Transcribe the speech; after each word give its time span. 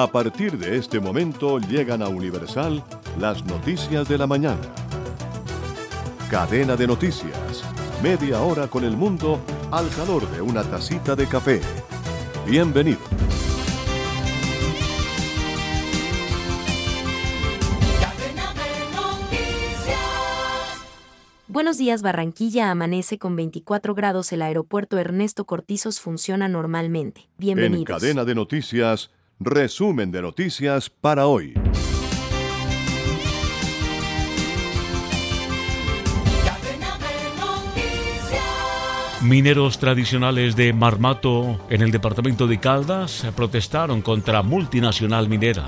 A 0.00 0.06
partir 0.06 0.56
de 0.56 0.76
este 0.76 1.00
momento 1.00 1.58
llegan 1.58 2.02
a 2.02 2.08
Universal 2.08 2.84
las 3.18 3.44
noticias 3.44 4.08
de 4.08 4.16
la 4.16 4.28
mañana. 4.28 4.60
Cadena 6.30 6.76
de 6.76 6.86
noticias. 6.86 7.64
Media 8.00 8.40
hora 8.40 8.68
con 8.68 8.84
el 8.84 8.96
mundo 8.96 9.40
al 9.72 9.88
calor 9.88 10.30
de 10.30 10.40
una 10.40 10.62
tacita 10.62 11.16
de 11.16 11.26
café. 11.26 11.60
Bienvenido. 12.46 13.00
Buenos 21.48 21.76
días 21.76 22.02
Barranquilla 22.02 22.70
amanece 22.70 23.18
con 23.18 23.34
24 23.34 23.96
grados 23.96 24.32
el 24.32 24.42
aeropuerto 24.42 24.96
Ernesto 24.96 25.44
Cortizos 25.44 25.98
funciona 25.98 26.46
normalmente. 26.46 27.26
Bienvenidos. 27.36 27.80
En 27.80 27.84
cadena 27.84 28.24
de 28.24 28.36
noticias, 28.36 29.10
resumen 29.40 30.10
de 30.10 30.20
noticias 30.20 30.90
para 30.90 31.26
hoy. 31.26 31.54
Mineros 39.22 39.78
tradicionales 39.78 40.56
de 40.56 40.72
Marmato 40.72 41.60
en 41.70 41.82
el 41.82 41.90
departamento 41.90 42.46
de 42.46 42.58
Caldas 42.58 43.26
protestaron 43.36 44.02
contra 44.02 44.42
multinacional 44.42 45.28
minera. 45.28 45.66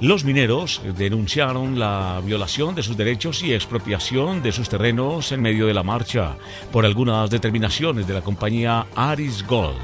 Los 0.00 0.24
mineros 0.24 0.80
denunciaron 0.96 1.78
la 1.78 2.20
violación 2.24 2.74
de 2.74 2.82
sus 2.82 2.96
derechos 2.96 3.42
y 3.42 3.52
expropiación 3.52 4.42
de 4.42 4.50
sus 4.50 4.68
terrenos 4.68 5.30
en 5.30 5.42
medio 5.42 5.66
de 5.66 5.74
la 5.74 5.82
marcha 5.82 6.36
por 6.72 6.86
algunas 6.86 7.28
determinaciones 7.28 8.06
de 8.06 8.14
la 8.14 8.22
compañía 8.22 8.86
Aris 8.96 9.46
Gold. 9.46 9.76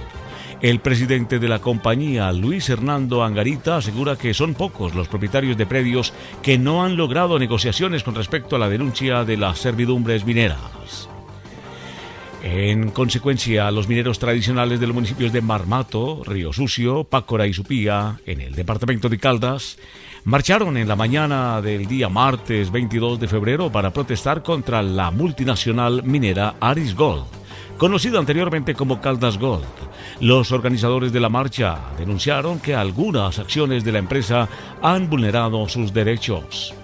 El 0.63 0.81
presidente 0.81 1.39
de 1.39 1.49
la 1.49 1.59
compañía, 1.59 2.33
Luis 2.33 2.71
Hernando 2.71 3.23
Angarita, 3.23 3.77
asegura 3.77 4.17
que 4.17 4.33
son 4.33 4.55
pocos 4.55 4.95
los 4.95 5.07
propietarios 5.07 5.59
de 5.59 5.67
predios 5.67 6.15
que 6.43 6.57
no 6.57 6.83
han 6.83 6.97
logrado 6.97 7.39
negociaciones 7.39 8.03
con 8.03 8.15
respecto 8.15 8.57
a 8.57 8.59
la 8.59 8.71
denuncia 8.71 9.25
de 9.25 9.37
las 9.37 9.59
servidumbres 9.59 10.25
mineras. 10.25 11.11
En 12.43 12.91
consecuencia, 12.91 13.71
los 13.71 13.87
mineros 13.87 14.19
tradicionales 14.19 14.81
de 14.81 14.87
los 14.87 14.95
municipios 14.95 15.33
de 15.33 15.43
Marmato, 15.43 16.23
Río 16.25 16.53
Sucio, 16.55 17.05
Pácora 17.05 17.47
y 17.47 17.53
Supía, 17.53 18.21
en 18.25 18.41
el 18.41 18.55
departamento 18.55 19.11
de 19.11 19.19
Caldas, 19.19 19.79
marcharon 20.25 20.79
en 20.79 20.89
la 20.89 20.97
mañana 20.97 21.61
del 21.61 21.87
día 21.87 22.09
martes 22.09 22.71
22 22.71 23.21
de 23.21 23.29
febrero 23.29 23.71
para 23.71 23.93
protestar 23.93 24.43
contra 24.43 24.81
la 24.81 25.11
multinacional 25.11 26.03
minera 26.03 26.55
Aris 26.61 26.95
Gold, 26.95 27.27
conocida 27.79 28.19
anteriormente 28.19 28.75
como 28.75 29.01
Caldas 29.01 29.39
Gold. 29.39 29.65
Los 30.21 30.53
organizadores 30.53 31.13
de 31.13 31.21
la 31.21 31.29
marcha 31.29 31.79
denunciaron 31.99 32.59
que 32.61 32.75
algunas 32.75 33.39
acciones 33.39 33.85
de 33.85 33.93
la 33.93 33.99
empresa 33.99 34.49
han 34.83 35.09
vulnerado 35.11 35.69
sus 35.69 35.93
derechos. 35.93 36.75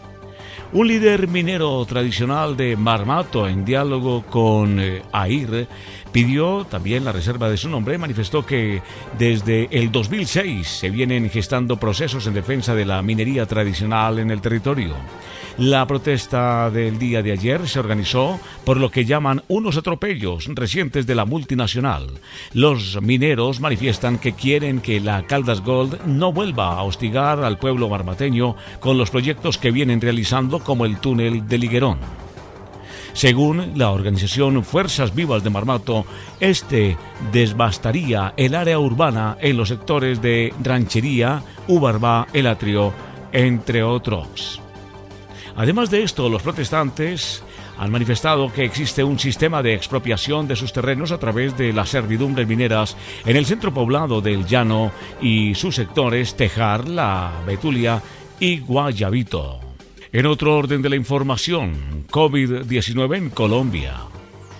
Un 0.74 0.88
líder 0.88 1.28
minero 1.28 1.84
tradicional 1.84 2.56
de 2.56 2.76
Marmato, 2.76 3.46
en 3.46 3.62
diálogo 3.62 4.22
con 4.22 4.80
eh, 4.80 5.02
AIR, 5.12 5.68
pidió 6.12 6.64
también 6.64 7.04
la 7.04 7.12
reserva 7.12 7.50
de 7.50 7.58
su 7.58 7.68
nombre 7.68 7.94
y 7.94 7.98
manifestó 7.98 8.46
que 8.46 8.80
desde 9.18 9.68
el 9.70 9.92
2006 9.92 10.66
se 10.66 10.88
vienen 10.88 11.28
gestando 11.28 11.78
procesos 11.78 12.26
en 12.26 12.32
defensa 12.32 12.74
de 12.74 12.86
la 12.86 13.02
minería 13.02 13.44
tradicional 13.44 14.18
en 14.18 14.30
el 14.30 14.40
territorio. 14.40 14.94
La 15.62 15.86
protesta 15.86 16.70
del 16.70 16.98
día 16.98 17.22
de 17.22 17.30
ayer 17.30 17.68
se 17.68 17.78
organizó 17.78 18.40
por 18.64 18.78
lo 18.78 18.90
que 18.90 19.04
llaman 19.04 19.44
unos 19.46 19.76
atropellos 19.76 20.48
recientes 20.56 21.06
de 21.06 21.14
la 21.14 21.24
multinacional. 21.24 22.08
Los 22.52 23.00
mineros 23.00 23.60
manifiestan 23.60 24.18
que 24.18 24.32
quieren 24.32 24.80
que 24.80 24.98
la 24.98 25.24
Caldas 25.24 25.60
Gold 25.60 26.04
no 26.04 26.32
vuelva 26.32 26.72
a 26.72 26.82
hostigar 26.82 27.44
al 27.44 27.60
pueblo 27.60 27.88
marmateño 27.88 28.56
con 28.80 28.98
los 28.98 29.10
proyectos 29.10 29.56
que 29.56 29.70
vienen 29.70 30.00
realizando 30.00 30.58
como 30.58 30.84
el 30.84 30.98
túnel 30.98 31.46
de 31.46 31.58
Liguerón. 31.58 31.98
Según 33.12 33.78
la 33.78 33.92
organización 33.92 34.64
Fuerzas 34.64 35.14
Vivas 35.14 35.44
de 35.44 35.50
Marmato, 35.50 36.04
este 36.40 36.96
desbastaría 37.30 38.34
el 38.36 38.56
área 38.56 38.80
urbana 38.80 39.36
en 39.40 39.56
los 39.58 39.68
sectores 39.68 40.20
de 40.20 40.52
Ranchería, 40.60 41.44
Ubarba, 41.68 42.26
El 42.32 42.48
Atrio, 42.48 42.92
entre 43.30 43.84
otros. 43.84 44.60
Además 45.56 45.90
de 45.90 46.02
esto, 46.02 46.28
los 46.28 46.42
protestantes 46.42 47.42
han 47.78 47.90
manifestado 47.90 48.52
que 48.52 48.64
existe 48.64 49.04
un 49.04 49.18
sistema 49.18 49.62
de 49.62 49.74
expropiación 49.74 50.48
de 50.48 50.56
sus 50.56 50.72
terrenos 50.72 51.12
a 51.12 51.18
través 51.18 51.56
de 51.56 51.72
las 51.72 51.90
servidumbres 51.90 52.46
mineras 52.46 52.96
en 53.26 53.36
el 53.36 53.46
centro 53.46 53.72
poblado 53.72 54.20
del 54.20 54.46
Llano 54.46 54.92
y 55.20 55.54
sus 55.54 55.74
sectores 55.74 56.36
Tejar, 56.36 56.88
La 56.88 57.32
Betulia 57.46 58.02
y 58.40 58.60
Guayabito. 58.60 59.60
En 60.12 60.26
otro 60.26 60.56
orden 60.56 60.82
de 60.82 60.90
la 60.90 60.96
información, 60.96 62.06
COVID-19 62.10 63.16
en 63.16 63.30
Colombia. 63.30 63.94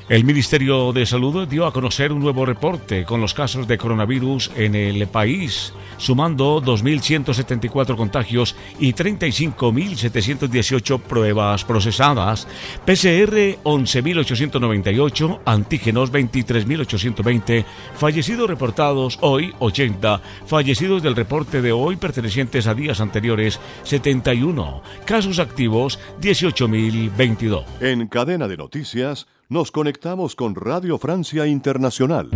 El 0.08 0.24
Ministerio 0.24 0.92
de 0.92 1.06
Salud 1.06 1.46
dio 1.46 1.64
a 1.64 1.72
conocer 1.72 2.10
un 2.12 2.18
nuevo 2.18 2.44
reporte 2.44 3.04
con 3.04 3.20
los 3.20 3.34
casos 3.34 3.68
de 3.68 3.78
coronavirus 3.78 4.50
en 4.56 4.74
el 4.74 5.06
país, 5.06 5.72
sumando 5.96 6.60
2.174 6.60 7.96
contagios 7.96 8.56
y 8.80 8.94
35.718 8.94 11.00
pruebas 11.00 11.64
procesadas, 11.64 12.48
PCR 12.84 13.62
11.898, 13.62 15.38
antígenos 15.44 16.10
23.820, 16.12 17.64
fallecidos 17.94 18.50
reportados 18.50 19.20
hoy 19.20 19.54
80, 19.60 20.20
fallecidos 20.46 21.04
del 21.04 21.14
reporte 21.14 21.62
de 21.62 21.70
hoy 21.70 21.94
pertenecientes 21.94 22.66
a 22.66 22.74
días 22.74 23.00
anteriores 23.00 23.60
71, 23.84 24.82
casos 25.04 25.38
activos 25.38 26.00
18.022. 26.20 27.64
En 27.80 28.08
cadena 28.08 28.48
de 28.48 28.56
noticias, 28.56 29.28
nos 29.48 29.70
conectamos 29.70 30.34
con 30.34 30.54
Radio 30.54 30.98
Francia 30.98 31.46
Internacional. 31.46 32.30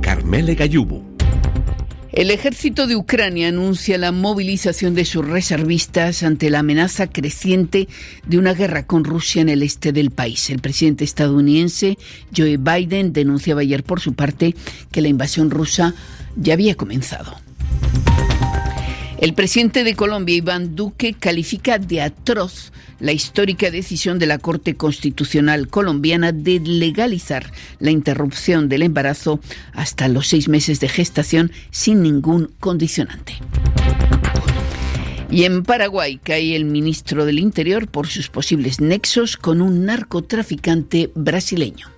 Carmele 0.00 0.54
Gallubo. 0.54 1.13
El 2.14 2.30
ejército 2.30 2.86
de 2.86 2.94
Ucrania 2.94 3.48
anuncia 3.48 3.98
la 3.98 4.12
movilización 4.12 4.94
de 4.94 5.04
sus 5.04 5.26
reservistas 5.26 6.22
ante 6.22 6.48
la 6.48 6.60
amenaza 6.60 7.08
creciente 7.08 7.88
de 8.24 8.38
una 8.38 8.54
guerra 8.54 8.86
con 8.86 9.02
Rusia 9.02 9.42
en 9.42 9.48
el 9.48 9.64
este 9.64 9.90
del 9.90 10.12
país. 10.12 10.48
El 10.48 10.60
presidente 10.60 11.02
estadounidense 11.02 11.98
Joe 12.34 12.56
Biden 12.56 13.12
denunciaba 13.12 13.62
ayer 13.62 13.82
por 13.82 13.98
su 13.98 14.14
parte 14.14 14.54
que 14.92 15.02
la 15.02 15.08
invasión 15.08 15.50
rusa 15.50 15.96
ya 16.36 16.52
había 16.52 16.76
comenzado. 16.76 17.43
El 19.18 19.32
presidente 19.34 19.84
de 19.84 19.94
Colombia, 19.94 20.36
Iván 20.36 20.74
Duque, 20.74 21.14
califica 21.14 21.78
de 21.78 22.02
atroz 22.02 22.72
la 23.00 23.12
histórica 23.12 23.70
decisión 23.70 24.18
de 24.18 24.26
la 24.26 24.38
Corte 24.38 24.76
Constitucional 24.76 25.68
colombiana 25.68 26.32
de 26.32 26.60
legalizar 26.60 27.52
la 27.78 27.90
interrupción 27.90 28.68
del 28.68 28.82
embarazo 28.82 29.40
hasta 29.72 30.08
los 30.08 30.28
seis 30.28 30.48
meses 30.48 30.80
de 30.80 30.88
gestación 30.88 31.52
sin 31.70 32.02
ningún 32.02 32.50
condicionante. 32.60 33.34
Y 35.30 35.44
en 35.44 35.62
Paraguay 35.62 36.20
cae 36.22 36.54
el 36.54 36.64
ministro 36.64 37.24
del 37.24 37.38
Interior 37.38 37.88
por 37.88 38.06
sus 38.06 38.28
posibles 38.28 38.80
nexos 38.80 39.36
con 39.36 39.60
un 39.60 39.84
narcotraficante 39.84 41.10
brasileño. 41.14 41.93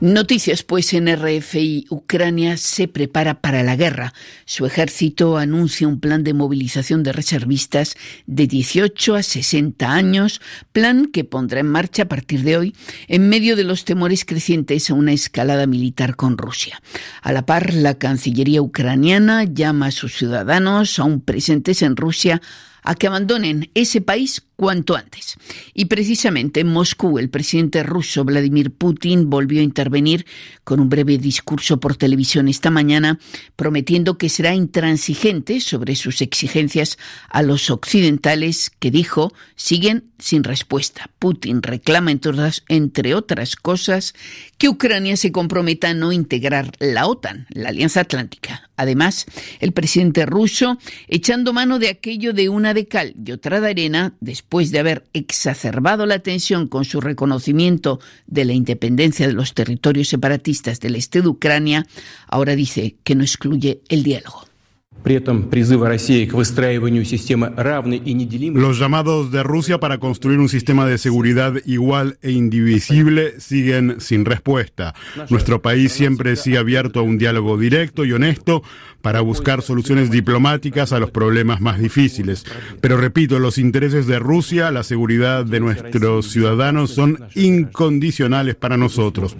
Noticias 0.00 0.62
pues 0.62 0.94
en 0.94 1.08
RFI. 1.08 1.86
Ucrania 1.90 2.56
se 2.56 2.86
prepara 2.86 3.40
para 3.40 3.64
la 3.64 3.74
guerra. 3.74 4.14
Su 4.44 4.64
ejército 4.64 5.38
anuncia 5.38 5.88
un 5.88 5.98
plan 5.98 6.22
de 6.22 6.34
movilización 6.34 7.02
de 7.02 7.12
reservistas 7.12 7.96
de 8.24 8.46
18 8.46 9.16
a 9.16 9.24
60 9.24 9.92
años, 9.92 10.40
plan 10.70 11.06
que 11.06 11.24
pondrá 11.24 11.58
en 11.58 11.66
marcha 11.66 12.04
a 12.04 12.08
partir 12.08 12.44
de 12.44 12.56
hoy 12.56 12.76
en 13.08 13.28
medio 13.28 13.56
de 13.56 13.64
los 13.64 13.84
temores 13.84 14.24
crecientes 14.24 14.88
a 14.88 14.94
una 14.94 15.12
escalada 15.12 15.66
militar 15.66 16.14
con 16.14 16.38
Rusia. 16.38 16.80
A 17.20 17.32
la 17.32 17.44
par, 17.44 17.74
la 17.74 17.98
Cancillería 17.98 18.62
ucraniana 18.62 19.42
llama 19.42 19.86
a 19.86 19.90
sus 19.90 20.16
ciudadanos 20.16 21.00
aún 21.00 21.20
presentes 21.20 21.82
en 21.82 21.96
Rusia 21.96 22.40
a 22.84 22.94
que 22.94 23.08
abandonen 23.08 23.68
ese 23.74 24.00
país 24.00 24.44
cuanto 24.58 24.96
antes. 24.96 25.36
Y 25.72 25.84
precisamente 25.84 26.58
en 26.58 26.66
Moscú 26.66 27.20
el 27.20 27.30
presidente 27.30 27.84
ruso 27.84 28.24
Vladimir 28.24 28.72
Putin 28.72 29.30
volvió 29.30 29.60
a 29.60 29.62
intervenir 29.62 30.26
con 30.64 30.80
un 30.80 30.88
breve 30.88 31.16
discurso 31.16 31.78
por 31.78 31.94
televisión 31.94 32.48
esta 32.48 32.68
mañana, 32.68 33.20
prometiendo 33.54 34.18
que 34.18 34.28
será 34.28 34.56
intransigente 34.56 35.60
sobre 35.60 35.94
sus 35.94 36.20
exigencias 36.22 36.98
a 37.28 37.42
los 37.42 37.70
occidentales 37.70 38.72
que 38.80 38.90
dijo 38.90 39.32
siguen 39.54 40.10
sin 40.18 40.42
respuesta. 40.42 41.08
Putin 41.20 41.62
reclama 41.62 42.10
entre 42.68 43.14
otras 43.14 43.54
cosas 43.54 44.12
que 44.58 44.68
Ucrania 44.68 45.16
se 45.16 45.30
comprometa 45.30 45.90
a 45.90 45.94
no 45.94 46.10
integrar 46.10 46.72
la 46.80 47.06
OTAN, 47.06 47.46
la 47.50 47.68
Alianza 47.68 48.00
Atlántica. 48.00 48.68
Además, 48.76 49.26
el 49.60 49.72
presidente 49.72 50.26
ruso 50.26 50.78
echando 51.06 51.52
mano 51.52 51.78
de 51.78 51.88
aquello 51.88 52.32
de 52.32 52.48
una 52.48 52.74
de 52.74 52.86
cal 52.86 53.14
y 53.24 53.32
otra 53.32 53.60
de 53.60 53.70
arena, 53.70 54.14
después 54.20 54.47
de 54.50 54.78
haber 54.78 55.04
exacerbado 55.12 56.06
la 56.06 56.20
tensión 56.20 56.68
con 56.68 56.84
su 56.84 57.00
reconocimiento 57.00 58.00
de 58.26 58.44
la 58.44 58.54
independencia 58.54 59.26
de 59.26 59.34
los 59.34 59.54
territorios 59.54 60.08
separatistas 60.08 60.80
del 60.80 60.96
este 60.96 61.22
de 61.22 61.28
Ucrania, 61.28 61.86
ahora 62.26 62.56
dice 62.56 62.96
que 63.04 63.14
no 63.14 63.22
excluye 63.22 63.82
el 63.88 64.02
diálogo. 64.02 64.47
Los 68.60 68.78
llamados 68.78 69.30
de 69.30 69.42
Rusia 69.42 69.78
para 69.78 69.98
construir 69.98 70.38
un 70.38 70.48
sistema 70.48 70.86
de 70.86 70.98
seguridad 70.98 71.54
igual 71.64 72.18
e 72.22 72.32
indivisible 72.32 73.40
siguen 73.40 74.00
sin 74.00 74.24
respuesta. 74.24 74.94
Nuestro 75.30 75.62
país 75.62 75.92
siempre 75.92 76.36
sigue 76.36 76.58
abierto 76.58 77.00
a 77.00 77.02
un 77.02 77.18
diálogo 77.18 77.56
directo 77.56 78.04
y 78.04 78.12
honesto 78.12 78.62
para 79.00 79.20
buscar 79.20 79.62
soluciones 79.62 80.10
diplomáticas 80.10 80.92
a 80.92 80.98
los 80.98 81.10
problemas 81.10 81.60
más 81.60 81.78
difíciles. 81.78 82.44
Pero 82.80 82.96
repito, 82.96 83.38
los 83.38 83.58
intereses 83.58 84.06
de 84.06 84.18
Rusia, 84.18 84.70
la 84.70 84.82
seguridad 84.82 85.44
de 85.44 85.60
nuestros 85.60 86.30
ciudadanos 86.30 86.90
son 86.90 87.18
incondicionales 87.34 88.56
para 88.56 88.76
nosotros. 88.76 89.36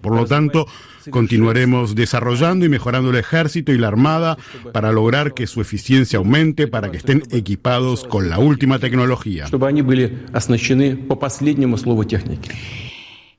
Por 0.00 0.14
lo 0.14 0.26
tanto, 0.26 0.66
continuaremos 1.10 1.94
desarrollando 1.94 2.64
y 2.64 2.68
mejorando 2.68 3.10
el 3.10 3.16
ejército 3.16 3.72
y 3.72 3.78
la 3.78 3.88
armada 3.88 4.36
para 4.72 4.92
lograr 4.92 5.34
que 5.34 5.46
su 5.46 5.60
eficiencia 5.60 6.18
aumente, 6.18 6.66
para 6.66 6.90
que 6.90 6.98
estén 6.98 7.22
equipados 7.30 8.04
con 8.04 8.28
la 8.28 8.38
última 8.38 8.78
tecnología. 8.78 9.46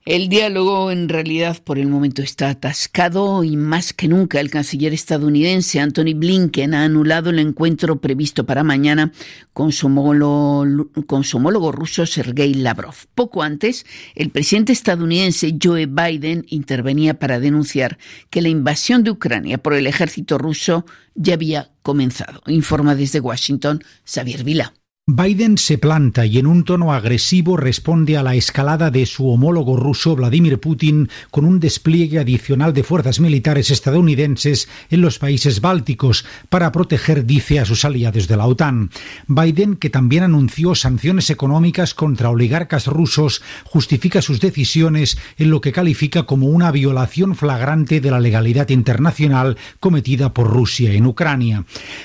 El 0.06 0.30
diálogo 0.30 0.90
en 0.90 1.10
realidad 1.10 1.62
por 1.62 1.78
el 1.78 1.86
momento 1.86 2.22
está 2.22 2.48
atascado 2.48 3.44
y 3.44 3.58
más 3.58 3.92
que 3.92 4.08
nunca 4.08 4.40
el 4.40 4.50
canciller 4.50 4.94
estadounidense 4.94 5.78
Anthony 5.78 6.14
Blinken 6.14 6.72
ha 6.72 6.84
anulado 6.84 7.28
el 7.28 7.38
encuentro 7.38 8.00
previsto 8.00 8.46
para 8.46 8.64
mañana 8.64 9.12
con 9.52 9.72
su 9.72 9.88
homólogo, 9.88 11.72
ruso 11.72 12.06
Sergei 12.06 12.54
Lavrov. 12.54 12.94
Poco 13.14 13.42
antes, 13.42 13.84
el 14.14 14.30
presidente 14.30 14.72
estadounidense 14.72 15.58
Joe 15.62 15.84
Biden 15.84 16.46
intervenía 16.48 17.18
para 17.18 17.38
denunciar 17.38 17.98
que 18.30 18.40
la 18.40 18.48
invasión 18.48 19.04
de 19.04 19.10
Ucrania 19.10 19.58
por 19.58 19.74
el 19.74 19.86
ejército 19.86 20.38
ruso 20.38 20.86
ya 21.14 21.34
había 21.34 21.72
comenzado. 21.82 22.40
Informa 22.46 22.94
desde 22.94 23.20
Washington 23.20 23.84
Xavier 24.06 24.44
Vila. 24.44 24.72
Biden 25.12 25.58
se 25.58 25.76
planta 25.76 26.24
y 26.24 26.38
en 26.38 26.46
un 26.46 26.62
tono 26.62 26.92
agresivo 26.92 27.56
responde 27.56 28.16
a 28.16 28.22
la 28.22 28.36
escalada 28.36 28.92
de 28.92 29.06
su 29.06 29.28
homólogo 29.28 29.76
ruso 29.76 30.14
Vladimir 30.14 30.60
Putin 30.60 31.08
con 31.32 31.44
un 31.44 31.58
despliegue 31.58 32.20
adicional 32.20 32.72
de 32.72 32.84
fuerzas 32.84 33.18
militares 33.18 33.72
estadounidenses 33.72 34.68
en 34.88 35.00
los 35.00 35.18
países 35.18 35.60
bálticos 35.60 36.24
para 36.48 36.70
proteger, 36.70 37.26
dice, 37.26 37.58
a 37.58 37.64
sus 37.64 37.84
aliados 37.84 38.28
de 38.28 38.36
la 38.36 38.46
OTAN. 38.46 38.90
Biden, 39.26 39.74
que 39.74 39.90
también 39.90 40.22
anunció 40.22 40.76
sanciones 40.76 41.28
económicas 41.28 41.92
contra 41.92 42.30
oligarcas 42.30 42.86
rusos, 42.86 43.42
justifica 43.64 44.22
sus 44.22 44.38
decisiones 44.38 45.18
en 45.38 45.50
lo 45.50 45.60
que 45.60 45.72
califica 45.72 46.22
como 46.22 46.46
una 46.46 46.70
violación 46.70 47.34
flagrante 47.34 48.00
de 48.00 48.12
la 48.12 48.20
legalidad 48.20 48.68
internacional 48.68 49.56
cometida 49.80 50.32
por 50.32 50.46
Rusia 50.46 50.92
en 50.92 51.06
Ucrania. 51.06 51.64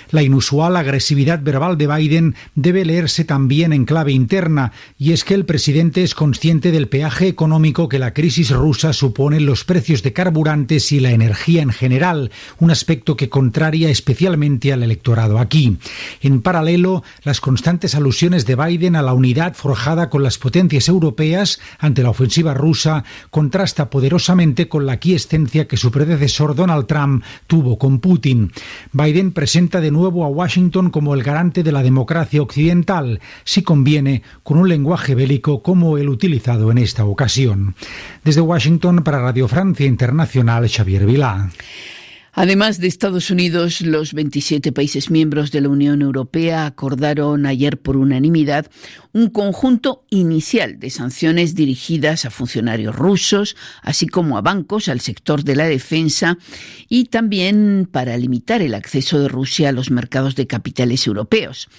La 0.09 0.23
inusual 0.23 0.75
agresividad 0.75 1.43
verbal 1.43 1.77
de 1.77 1.85
Biden 1.85 2.35
debe 2.55 2.83
leerse 2.95 3.25
también 3.25 3.73
en 3.73 3.83
clave 3.83 4.13
interna, 4.13 4.71
y 4.97 5.11
es 5.11 5.25
que 5.25 5.33
el 5.33 5.45
presidente 5.45 6.01
es 6.01 6.15
consciente 6.15 6.71
del 6.71 6.87
peaje 6.87 7.27
económico 7.27 7.89
que 7.89 7.99
la 7.99 8.13
crisis 8.13 8.51
rusa 8.51 8.93
supone 8.93 9.35
en 9.37 9.45
los 9.45 9.65
precios 9.65 10.01
de 10.01 10.13
carburantes 10.13 10.93
y 10.93 11.01
la 11.01 11.11
energía 11.11 11.61
en 11.61 11.71
general, 11.71 12.31
un 12.57 12.71
aspecto 12.71 13.17
que 13.17 13.27
contraria 13.27 13.89
especialmente 13.89 14.71
al 14.71 14.81
electorado 14.81 15.39
aquí. 15.39 15.77
En 16.21 16.41
paralelo, 16.41 17.03
las 17.23 17.41
constantes 17.41 17.95
alusiones 17.95 18.45
de 18.45 18.55
Biden 18.55 18.95
a 18.95 19.01
la 19.01 19.13
unidad 19.13 19.55
forjada 19.55 20.09
con 20.09 20.23
las 20.23 20.37
potencias 20.37 20.87
europeas 20.87 21.59
ante 21.79 22.01
la 22.01 22.11
ofensiva 22.11 22.53
rusa 22.53 23.03
contrasta 23.29 23.89
poderosamente 23.89 24.69
con 24.69 24.85
la 24.85 24.97
quiescencia 24.97 25.67
que 25.67 25.75
su 25.75 25.91
predecesor 25.91 26.55
Donald 26.55 26.87
Trump 26.87 27.25
tuvo 27.47 27.77
con 27.77 27.99
Putin. 27.99 28.53
Biden 28.93 29.33
presenta 29.33 29.81
de 29.81 29.91
nuevo 29.91 30.23
a 30.23 30.29
Washington 30.29 30.91
como 30.91 31.13
el 31.13 31.23
garante 31.23 31.61
de 31.61 31.73
la 31.73 31.83
democracia 31.83 32.41
occidental 32.41 32.74
si 33.43 33.61
conviene, 33.63 34.23
con 34.43 34.57
un 34.57 34.67
lenguaje 34.67 35.15
bélico 35.15 35.61
como 35.61 35.97
el 35.97 36.09
utilizado 36.09 36.71
en 36.71 36.79
esta 36.79 37.05
ocasión. 37.05 37.75
Desde 38.23 38.41
Washington 38.41 39.03
para 39.03 39.21
Radio 39.21 39.47
Francia 39.47 39.85
Internacional, 39.85 40.67
Xavier 40.69 41.05
Vilá. 41.05 41.49
Además 42.37 42.81
de 42.81 42.87
Estados 42.87 43.31
Unidos, 43.31 43.79
los 43.79 44.13
27 44.13 44.73
países 44.73 45.09
miembros 45.09 45.53
de 45.53 45.61
la 45.61 45.69
Unión 45.69 46.01
Europea 46.01 46.65
acordaron 46.65 47.45
ayer 47.45 47.79
por 47.79 47.95
unanimidad 47.95 48.69
un 49.13 49.29
conjunto 49.29 50.03
inicial 50.09 50.77
de 50.77 50.89
sanciones 50.89 51.55
dirigidas 51.55 52.25
a 52.25 52.31
funcionarios 52.31 52.93
rusos, 52.93 53.55
así 53.81 54.07
como 54.07 54.37
a 54.37 54.41
bancos, 54.41 54.89
al 54.89 54.99
sector 54.99 55.45
de 55.45 55.55
la 55.55 55.63
defensa 55.63 56.37
y 56.89 57.05
también 57.05 57.87
para 57.89 58.17
limitar 58.17 58.61
el 58.61 58.73
acceso 58.73 59.17
de 59.19 59.29
Rusia 59.29 59.69
a 59.69 59.71
los 59.71 59.89
mercados 59.89 60.35
de 60.35 60.45
capitales 60.45 61.07
europeos. 61.07 61.69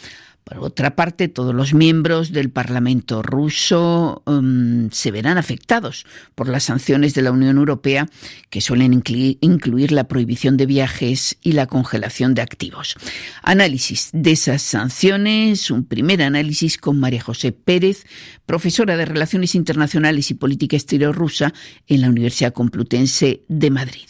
Por 0.49 0.61
otra 0.61 0.95
parte, 0.95 1.27
todos 1.27 1.53
los 1.53 1.75
miembros 1.75 2.31
del 2.31 2.51
Parlamento 2.51 3.21
ruso 3.21 4.23
um, 4.27 4.89
se 4.93 5.11
verán 5.11 5.39
afectados 5.39 6.07
por 6.37 6.49
las 6.49 6.63
sanciones 6.63 7.15
de 7.15 7.23
la 7.23 7.33
Unión 7.33 7.57
Europea, 7.57 8.07
que 8.49 8.61
suelen 8.61 8.93
incluir 8.93 9.91
la 9.91 10.05
prohibición 10.05 10.57
de 10.57 10.67
viajes 10.67 11.37
y 11.43 11.51
la 11.51 11.67
congelación 11.67 12.35
de 12.35 12.43
activos. 12.43 12.95
Análisis 13.43 14.11
de 14.13 14.31
esas 14.31 14.63
sanciones, 14.63 15.73
un 15.73 15.85
primer 15.85 16.23
análisis 16.23 16.79
con 16.79 17.01
María 17.01 17.25
José 17.25 17.51
Pérez, 17.51 18.07
profesora 18.47 18.97
de 18.97 19.05
Relaciones 19.05 19.57
Internacionales 19.57 20.31
y 20.31 20.35
Política 20.35 20.77
Exterior 20.77 21.13
rusa 21.13 21.53
en 21.89 22.03
la 22.03 22.09
Universidad 22.09 22.53
Complutense 22.53 23.43
de 23.49 23.71
Madrid. 23.73 24.07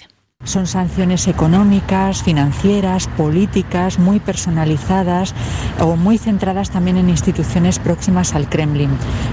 Son 0.46 0.68
sanciones 0.68 1.26
económicas, 1.26 2.22
financieras, 2.22 3.08
políticas, 3.08 3.98
muy 3.98 4.20
personalizadas 4.20 5.34
o 5.80 5.96
muy 5.96 6.18
centradas 6.18 6.70
también 6.70 6.96
en 6.96 7.10
instituciones 7.10 7.80
próximas 7.80 8.32
al 8.34 8.48
Kremlin. 8.48 8.90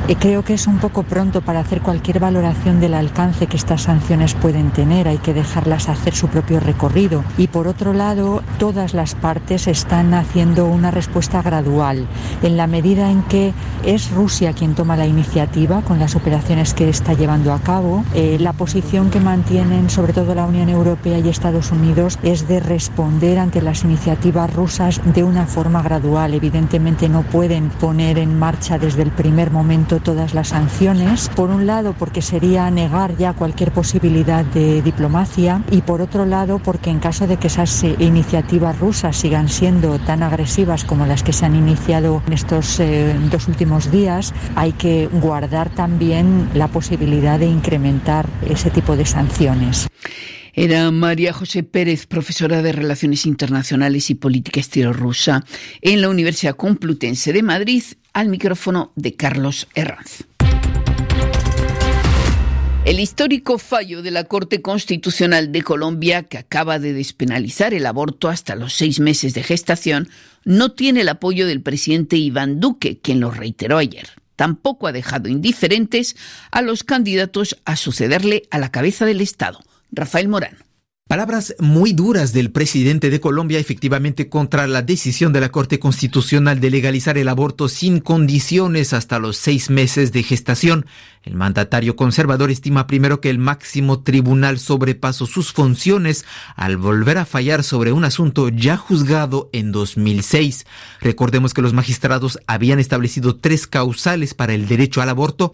Y 0.08 0.16
creo 0.16 0.44
que 0.44 0.56
es 0.56 0.66
un 0.66 0.80
poco 0.80 1.04
pronto 1.04 1.42
para 1.42 1.60
hacer 1.60 1.82
cualquier 1.82 2.20
valoración 2.20 2.80
del 2.80 2.96
alcance 2.96 3.46
que 3.46 3.58
estas 3.58 3.84
sanciones 3.84 4.34
pueden 4.34 4.72
tener. 4.72 5.08
Hay 5.08 5.20
que 5.20 5.36
dejarlas 5.36 5.88
hacer 5.88 6.16
su 6.16 6.30
propio 6.30 6.60
recorrido. 6.60 7.24
Y 7.38 7.48
por 7.48 7.68
otro 7.68 7.94
lado, 7.94 8.42
todas 8.58 8.96
las 8.96 9.14
partes 9.14 9.68
están 9.68 10.16
haciendo 10.16 10.66
una 10.66 10.90
respuesta 10.90 11.44
gradual, 11.44 12.08
en 12.42 12.58
la 12.58 12.66
medida 12.66 13.12
en 13.12 13.22
que 13.24 13.54
es 13.86 14.10
Rusia 14.10 14.54
quien 14.54 14.74
toma 14.74 14.98
la 14.98 15.06
iniciativa 15.06 15.82
con 15.82 16.00
las 16.00 16.16
operaciones 16.16 16.74
que 16.74 16.90
está 16.90 17.14
llevando 17.14 17.54
a 17.54 17.60
cabo. 17.60 18.04
Eh, 18.16 18.38
la 18.40 18.54
posición 18.54 19.12
que 19.12 19.20
mantienen, 19.20 19.92
sobre 19.92 20.14
todo 20.14 20.34
la 20.34 20.46
Unión 20.46 20.70
Europea, 20.70 21.03
Europea 21.04 21.26
y 21.26 21.30
Estados 21.30 21.72
Unidos 21.72 22.18
es 22.24 22.48
de 22.48 22.62
responder 22.62 23.38
ante 23.38 23.62
las 23.62 23.84
iniciativas 23.84 24.54
rusas 24.54 25.02
de 25.14 25.24
una 25.26 25.46
forma 25.48 25.82
gradual. 25.82 26.34
Evidentemente 26.34 27.10
no 27.10 27.24
pueden 27.24 27.70
poner 27.70 28.18
en 28.18 28.40
marcha 28.40 28.78
desde 28.78 29.02
el 29.02 29.12
primer 29.12 29.52
momento 29.52 30.00
todas 30.00 30.34
las 30.34 30.50
sanciones. 30.50 31.30
Por 31.36 31.50
un 31.50 31.68
lado 31.68 31.94
porque 32.00 32.22
sería 32.22 32.72
negar 32.72 33.18
ya 33.18 33.34
cualquier 33.34 33.72
posibilidad 33.72 34.46
de 34.46 34.82
diplomacia 34.82 35.62
y 35.72 35.82
por 35.82 36.00
otro 36.00 36.26
lado 36.26 36.60
porque 36.60 36.90
en 36.90 37.00
caso 37.00 37.28
de 37.28 37.36
que 37.36 37.48
esas 37.48 37.84
eh, 37.84 37.96
iniciativas 38.00 38.80
rusas 38.80 39.18
sigan 39.18 39.50
siendo 39.50 40.00
tan 40.00 40.24
agresivas 40.24 40.86
como 40.86 41.06
las 41.06 41.22
que 41.22 41.34
se 41.34 41.46
han 41.46 41.56
iniciado 41.56 42.22
en 42.28 42.34
estos 42.34 42.80
eh, 42.80 43.14
dos 43.30 43.50
últimos 43.50 43.92
días, 43.92 44.34
hay 44.56 44.72
que 44.72 45.10
guardar 45.12 45.70
también 45.70 46.50
la 46.54 46.70
posibilidad 46.70 47.40
de 47.40 47.48
incrementar 47.48 48.26
ese 48.48 48.70
tipo 48.70 48.96
de 48.96 49.06
sanciones. 49.06 49.90
Era 50.56 50.92
María 50.92 51.34
José 51.34 51.64
Pérez, 51.64 52.06
profesora 52.06 52.62
de 52.62 52.72
Relaciones 52.72 53.26
Internacionales 53.26 54.12
y 54.12 54.16
Política 54.16 54.60
Exterior 54.60 54.96
rusa 54.96 55.44
en 55.82 56.00
la 56.00 56.10
Universidad 56.10 56.56
Complutense 56.56 57.34
de 57.34 57.42
Madrid, 57.42 57.84
al 58.14 58.30
micrófono 58.30 58.92
de 58.96 59.16
Carlos 59.16 59.68
Herranz. 59.74 60.26
El 62.86 63.00
histórico 63.00 63.58
fallo 63.58 64.04
de 64.04 64.12
la 64.12 64.26
Corte 64.26 64.62
Constitucional 64.62 65.52
de 65.52 65.64
Colombia, 65.64 66.22
que 66.22 66.38
acaba 66.38 66.78
de 66.78 66.94
despenalizar 66.94 67.74
el 67.74 67.88
aborto 67.88 68.30
hasta 68.30 68.56
los 68.56 68.74
seis 68.74 69.00
meses 69.00 69.34
de 69.34 69.42
gestación, 69.42 70.08
no 70.46 70.74
tiene 70.74 71.02
el 71.02 71.10
apoyo 71.10 71.48
del 71.48 71.64
presidente 71.64 72.18
Iván 72.18 72.60
Duque, 72.60 73.00
quien 73.00 73.20
lo 73.20 73.32
reiteró 73.32 73.80
ayer. 73.80 74.10
Tampoco 74.36 74.86
ha 74.86 74.92
dejado 74.92 75.30
indiferentes 75.30 76.16
a 76.52 76.62
los 76.62 76.84
candidatos 76.84 77.58
a 77.66 77.76
sucederle 77.76 78.44
a 78.52 78.60
la 78.60 78.70
cabeza 78.70 79.06
del 79.06 79.22
Estado. 79.22 79.62
Rafael 79.94 80.28
Morán. 80.28 80.58
Palabras 81.06 81.54
muy 81.60 81.92
duras 81.92 82.32
del 82.32 82.50
presidente 82.50 83.10
de 83.10 83.20
Colombia 83.20 83.60
efectivamente 83.60 84.30
contra 84.30 84.68
la 84.68 84.82
decisión 84.82 85.34
de 85.34 85.42
la 85.42 85.50
Corte 85.50 85.78
Constitucional 85.78 86.62
de 86.62 86.72
legalizar 86.72 87.18
el 87.18 87.28
aborto 87.28 87.68
sin 87.68 88.00
condiciones 88.00 88.94
hasta 88.94 89.20
los 89.20 89.36
seis 89.36 89.70
meses 89.70 90.14
de 90.14 90.24
gestación. 90.24 90.86
El 91.22 91.36
mandatario 91.36 91.98
conservador 91.98 92.52
estima 92.52 92.88
primero 92.88 93.20
que 93.20 93.30
el 93.30 93.38
máximo 93.38 94.02
tribunal 94.02 94.60
sobrepasó 94.60 95.28
sus 95.28 95.52
funciones 95.52 96.26
al 96.56 96.78
volver 96.78 97.18
a 97.18 97.26
fallar 97.26 97.64
sobre 97.64 97.92
un 97.92 98.06
asunto 98.06 98.48
ya 98.48 98.78
juzgado 98.78 99.50
en 99.52 99.74
2006. 99.74 100.66
Recordemos 101.02 101.54
que 101.54 101.62
los 101.62 101.74
magistrados 101.74 102.40
habían 102.48 102.80
establecido 102.80 103.36
tres 103.36 103.68
causales 103.68 104.34
para 104.34 104.54
el 104.54 104.68
derecho 104.70 105.02
al 105.02 105.10
aborto 105.10 105.54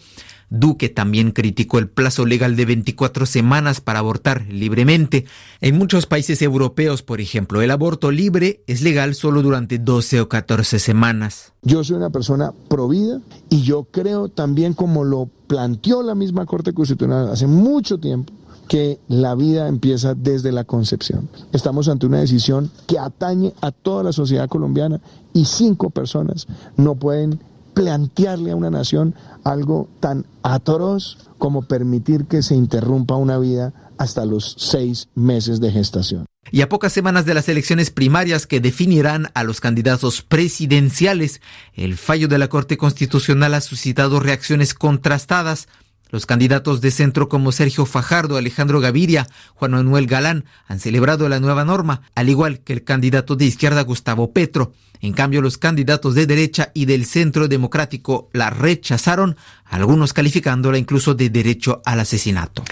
Duque 0.50 0.90
también 0.90 1.32
criticó 1.32 1.78
el 1.78 1.90
plazo 1.90 2.26
legal 2.26 2.56
de 2.56 2.66
24 2.66 3.26
semanas 3.26 3.82
para 3.82 4.00
abortar 4.00 4.48
libremente. 4.50 5.26
En 5.62 5.78
muchos 5.78 6.06
países 6.06 6.42
europeos, 6.42 7.04
por 7.04 7.22
ejemplo, 7.22 7.62
el 7.62 7.72
aborto 7.72 8.12
libre 8.12 8.64
es 8.68 8.82
legal 8.82 9.16
solo 9.16 9.42
durante 9.42 9.78
12 9.78 10.22
o 10.22 10.30
14 10.30 10.80
semanas. 10.80 11.54
Yo 11.62 11.84
soy 11.84 11.98
una 11.98 12.10
persona 12.10 12.54
provida 12.68 13.22
y 13.50 13.62
yo 13.62 13.84
creo 13.84 14.30
también 14.30 14.74
como 14.74 15.04
lo 15.04 15.30
planteó 15.48 16.02
la 16.04 16.16
misma 16.16 16.46
Corte 16.46 16.74
Constitucional 16.74 17.30
hace 17.30 17.48
mucho 17.48 18.00
tiempo, 18.00 18.34
que 18.68 19.00
la 19.08 19.34
vida 19.34 19.68
empieza 19.68 20.14
desde 20.14 20.52
la 20.52 20.64
concepción. 20.64 21.28
Estamos 21.52 21.90
ante 21.90 22.06
una 22.06 22.20
decisión 22.20 22.70
que 22.86 23.00
atañe 23.00 23.54
a 23.62 23.72
toda 23.72 24.04
la 24.04 24.14
sociedad 24.14 24.48
colombiana 24.48 25.02
y 25.34 25.46
cinco 25.46 25.90
personas 25.90 26.48
no 26.78 26.96
pueden 26.96 27.40
plantearle 27.74 28.52
a 28.52 28.56
una 28.56 28.70
nación 28.70 29.16
algo 29.44 29.90
tan 30.00 30.26
atroz 30.44 31.18
como 31.38 31.64
permitir 31.64 32.26
que 32.26 32.42
se 32.42 32.56
interrumpa 32.56 33.16
una 33.16 33.38
vida 33.38 33.74
hasta 33.98 34.26
los 34.26 34.56
seis 34.58 35.10
meses 35.16 35.60
de 35.60 35.72
gestación. 35.72 36.26
Y 36.52 36.62
a 36.62 36.70
pocas 36.70 36.94
semanas 36.94 37.26
de 37.26 37.34
las 37.34 37.48
elecciones 37.50 37.92
primarias 37.92 38.48
que 38.48 38.60
definirán 38.60 39.30
a 39.36 39.44
los 39.44 39.60
candidatos 39.62 40.22
presidenciales, 40.22 41.42
el 41.74 41.96
fallo 41.96 42.28
de 42.28 42.40
la 42.40 42.48
Corte 42.48 42.78
Constitucional 42.78 43.54
ha 43.54 43.62
suscitado 43.62 44.20
reacciones 44.20 44.74
contrastadas. 44.74 45.68
Los 46.12 46.26
candidatos 46.26 46.82
de 46.82 46.90
centro 46.90 47.30
como 47.30 47.52
Sergio 47.52 47.86
Fajardo, 47.86 48.38
Alejandro 48.38 48.80
Gaviria, 48.80 49.28
Juan 49.54 49.72
Manuel 49.72 50.08
Galán 50.08 50.46
han 50.68 50.80
celebrado 50.80 51.30
la 51.30 51.40
nueva 51.40 51.66
norma, 51.66 52.02
al 52.16 52.30
igual 52.30 52.62
que 52.62 52.74
el 52.74 52.84
candidato 52.84 53.36
de 53.36 53.46
izquierda 53.46 53.82
Gustavo 53.84 54.34
Petro. 54.34 54.74
En 55.02 55.14
cambio, 55.14 55.42
los 55.42 55.58
candidatos 55.58 56.16
de 56.16 56.26
derecha 56.26 56.72
y 56.74 56.86
del 56.86 57.06
centro 57.06 57.48
democrático 57.48 58.30
la 58.34 58.50
rechazaron, 58.50 59.38
algunos 59.66 60.14
calificándola 60.14 60.78
incluso 60.78 61.14
de 61.14 61.30
derecho 61.30 61.82
al 61.86 62.00
asesinato. 62.00 62.64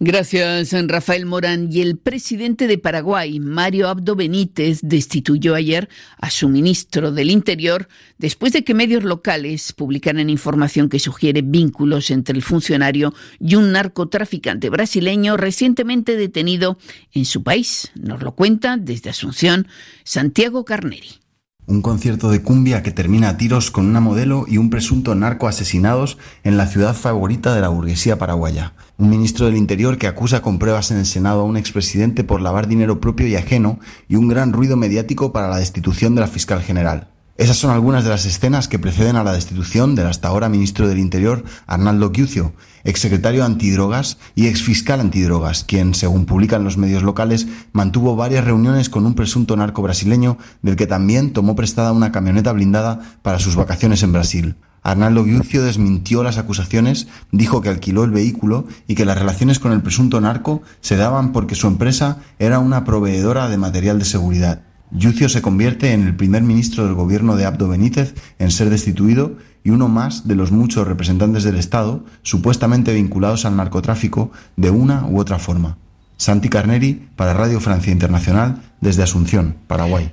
Gracias, 0.00 0.72
Rafael 0.88 1.24
Morán. 1.24 1.68
Y 1.72 1.80
el 1.80 1.96
presidente 1.96 2.66
de 2.66 2.78
Paraguay, 2.78 3.38
Mario 3.38 3.88
Abdo 3.88 4.16
Benítez, 4.16 4.80
destituyó 4.82 5.54
ayer 5.54 5.88
a 6.18 6.30
su 6.30 6.48
ministro 6.48 7.12
del 7.12 7.30
Interior 7.30 7.88
después 8.18 8.52
de 8.52 8.64
que 8.64 8.74
medios 8.74 9.04
locales 9.04 9.72
publicaran 9.72 10.30
información 10.30 10.88
que 10.88 10.98
sugiere 10.98 11.42
vínculos 11.42 12.10
entre 12.10 12.36
el 12.36 12.42
funcionario 12.42 13.14
y 13.38 13.54
un 13.54 13.72
narcotraficante 13.72 14.68
brasileño 14.68 15.36
recientemente 15.36 16.16
detenido 16.16 16.76
en 17.12 17.24
su 17.24 17.42
país. 17.42 17.92
Nos 17.94 18.22
lo 18.22 18.34
cuenta 18.34 18.76
desde 18.76 19.10
Asunción 19.10 19.68
Santiago 20.02 20.64
Carneri. 20.64 21.23
Un 21.66 21.80
concierto 21.80 22.30
de 22.30 22.42
cumbia 22.42 22.82
que 22.82 22.90
termina 22.90 23.30
a 23.30 23.36
tiros 23.38 23.70
con 23.70 23.86
una 23.86 24.00
modelo 24.00 24.44
y 24.46 24.58
un 24.58 24.68
presunto 24.68 25.14
narco 25.14 25.48
asesinados 25.48 26.18
en 26.42 26.58
la 26.58 26.66
ciudad 26.66 26.94
favorita 26.94 27.54
de 27.54 27.62
la 27.62 27.68
burguesía 27.68 28.18
paraguaya. 28.18 28.74
Un 28.98 29.08
ministro 29.08 29.46
del 29.46 29.56
Interior 29.56 29.96
que 29.96 30.06
acusa 30.06 30.42
con 30.42 30.58
pruebas 30.58 30.90
en 30.90 30.98
el 30.98 31.06
Senado 31.06 31.40
a 31.40 31.44
un 31.44 31.56
expresidente 31.56 32.22
por 32.22 32.42
lavar 32.42 32.68
dinero 32.68 33.00
propio 33.00 33.26
y 33.26 33.36
ajeno 33.36 33.78
y 34.08 34.16
un 34.16 34.28
gran 34.28 34.52
ruido 34.52 34.76
mediático 34.76 35.32
para 35.32 35.48
la 35.48 35.56
destitución 35.56 36.14
de 36.14 36.20
la 36.20 36.26
fiscal 36.26 36.60
general. 36.60 37.13
Esas 37.36 37.56
son 37.56 37.72
algunas 37.72 38.04
de 38.04 38.10
las 38.10 38.26
escenas 38.26 38.68
que 38.68 38.78
preceden 38.78 39.16
a 39.16 39.24
la 39.24 39.32
destitución 39.32 39.96
del 39.96 40.06
hasta 40.06 40.28
ahora 40.28 40.48
ministro 40.48 40.86
del 40.86 41.00
Interior, 41.00 41.42
Arnaldo 41.66 42.12
Giucio, 42.12 42.52
exsecretario 42.84 43.44
antidrogas 43.44 44.18
y 44.36 44.46
exfiscal 44.46 45.00
antidrogas, 45.00 45.64
quien, 45.64 45.94
según 45.94 46.26
publican 46.26 46.62
los 46.62 46.76
medios 46.76 47.02
locales, 47.02 47.48
mantuvo 47.72 48.14
varias 48.14 48.44
reuniones 48.44 48.88
con 48.88 49.04
un 49.04 49.14
presunto 49.14 49.56
narco 49.56 49.82
brasileño 49.82 50.38
del 50.62 50.76
que 50.76 50.86
también 50.86 51.32
tomó 51.32 51.56
prestada 51.56 51.90
una 51.90 52.12
camioneta 52.12 52.52
blindada 52.52 53.00
para 53.22 53.40
sus 53.40 53.56
vacaciones 53.56 54.04
en 54.04 54.12
Brasil. 54.12 54.54
Arnaldo 54.84 55.24
Giucio 55.24 55.64
desmintió 55.64 56.22
las 56.22 56.38
acusaciones, 56.38 57.08
dijo 57.32 57.62
que 57.62 57.68
alquiló 57.68 58.04
el 58.04 58.12
vehículo 58.12 58.66
y 58.86 58.94
que 58.94 59.06
las 59.06 59.18
relaciones 59.18 59.58
con 59.58 59.72
el 59.72 59.82
presunto 59.82 60.20
narco 60.20 60.62
se 60.82 60.96
daban 60.96 61.32
porque 61.32 61.56
su 61.56 61.66
empresa 61.66 62.18
era 62.38 62.60
una 62.60 62.84
proveedora 62.84 63.48
de 63.48 63.56
material 63.56 63.98
de 63.98 64.04
seguridad. 64.04 64.62
Yucio 64.96 65.28
se 65.28 65.42
convierte 65.42 65.92
en 65.92 66.06
el 66.06 66.14
primer 66.14 66.44
ministro 66.44 66.84
del 66.84 66.94
gobierno 66.94 67.34
de 67.34 67.44
Abdo 67.44 67.68
Benítez 67.68 68.14
en 68.38 68.52
ser 68.52 68.70
destituido 68.70 69.36
y 69.64 69.70
uno 69.70 69.88
más 69.88 70.28
de 70.28 70.36
los 70.36 70.52
muchos 70.52 70.86
representantes 70.86 71.42
del 71.42 71.56
Estado 71.56 72.04
supuestamente 72.22 72.94
vinculados 72.94 73.44
al 73.44 73.56
narcotráfico 73.56 74.30
de 74.56 74.70
una 74.70 75.04
u 75.06 75.18
otra 75.18 75.40
forma. 75.40 75.78
Santi 76.16 76.48
Carneri 76.48 77.08
para 77.16 77.34
Radio 77.34 77.58
Francia 77.58 77.92
Internacional 77.92 78.62
desde 78.80 79.02
Asunción, 79.02 79.56
Paraguay. 79.66 80.12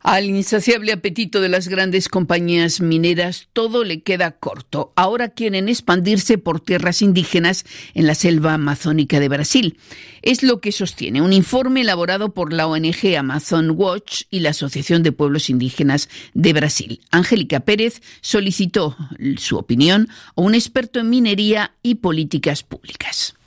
Al 0.00 0.26
insaciable 0.26 0.92
apetito 0.92 1.40
de 1.40 1.48
las 1.48 1.66
grandes 1.66 2.08
compañías 2.08 2.80
mineras 2.80 3.48
todo 3.52 3.82
le 3.82 4.02
queda 4.02 4.30
corto. 4.30 4.92
Ahora 4.94 5.28
quieren 5.28 5.68
expandirse 5.68 6.38
por 6.38 6.60
tierras 6.60 7.02
indígenas 7.02 7.64
en 7.94 8.06
la 8.06 8.14
selva 8.14 8.54
amazónica 8.54 9.18
de 9.18 9.28
Brasil. 9.28 9.78
Es 10.22 10.44
lo 10.44 10.60
que 10.60 10.70
sostiene 10.70 11.20
un 11.20 11.32
informe 11.32 11.80
elaborado 11.80 12.32
por 12.32 12.52
la 12.52 12.68
ONG 12.68 13.16
Amazon 13.18 13.72
Watch 13.74 14.22
y 14.30 14.40
la 14.40 14.50
Asociación 14.50 15.02
de 15.02 15.12
Pueblos 15.12 15.50
Indígenas 15.50 16.08
de 16.32 16.52
Brasil. 16.52 17.00
Angélica 17.10 17.60
Pérez 17.60 18.00
solicitó 18.20 18.96
su 19.36 19.56
opinión 19.56 20.08
a 20.36 20.40
un 20.40 20.54
experto 20.54 21.00
en 21.00 21.10
minería 21.10 21.74
y 21.82 21.96
políticas 21.96 22.62
públicas. 22.62 23.37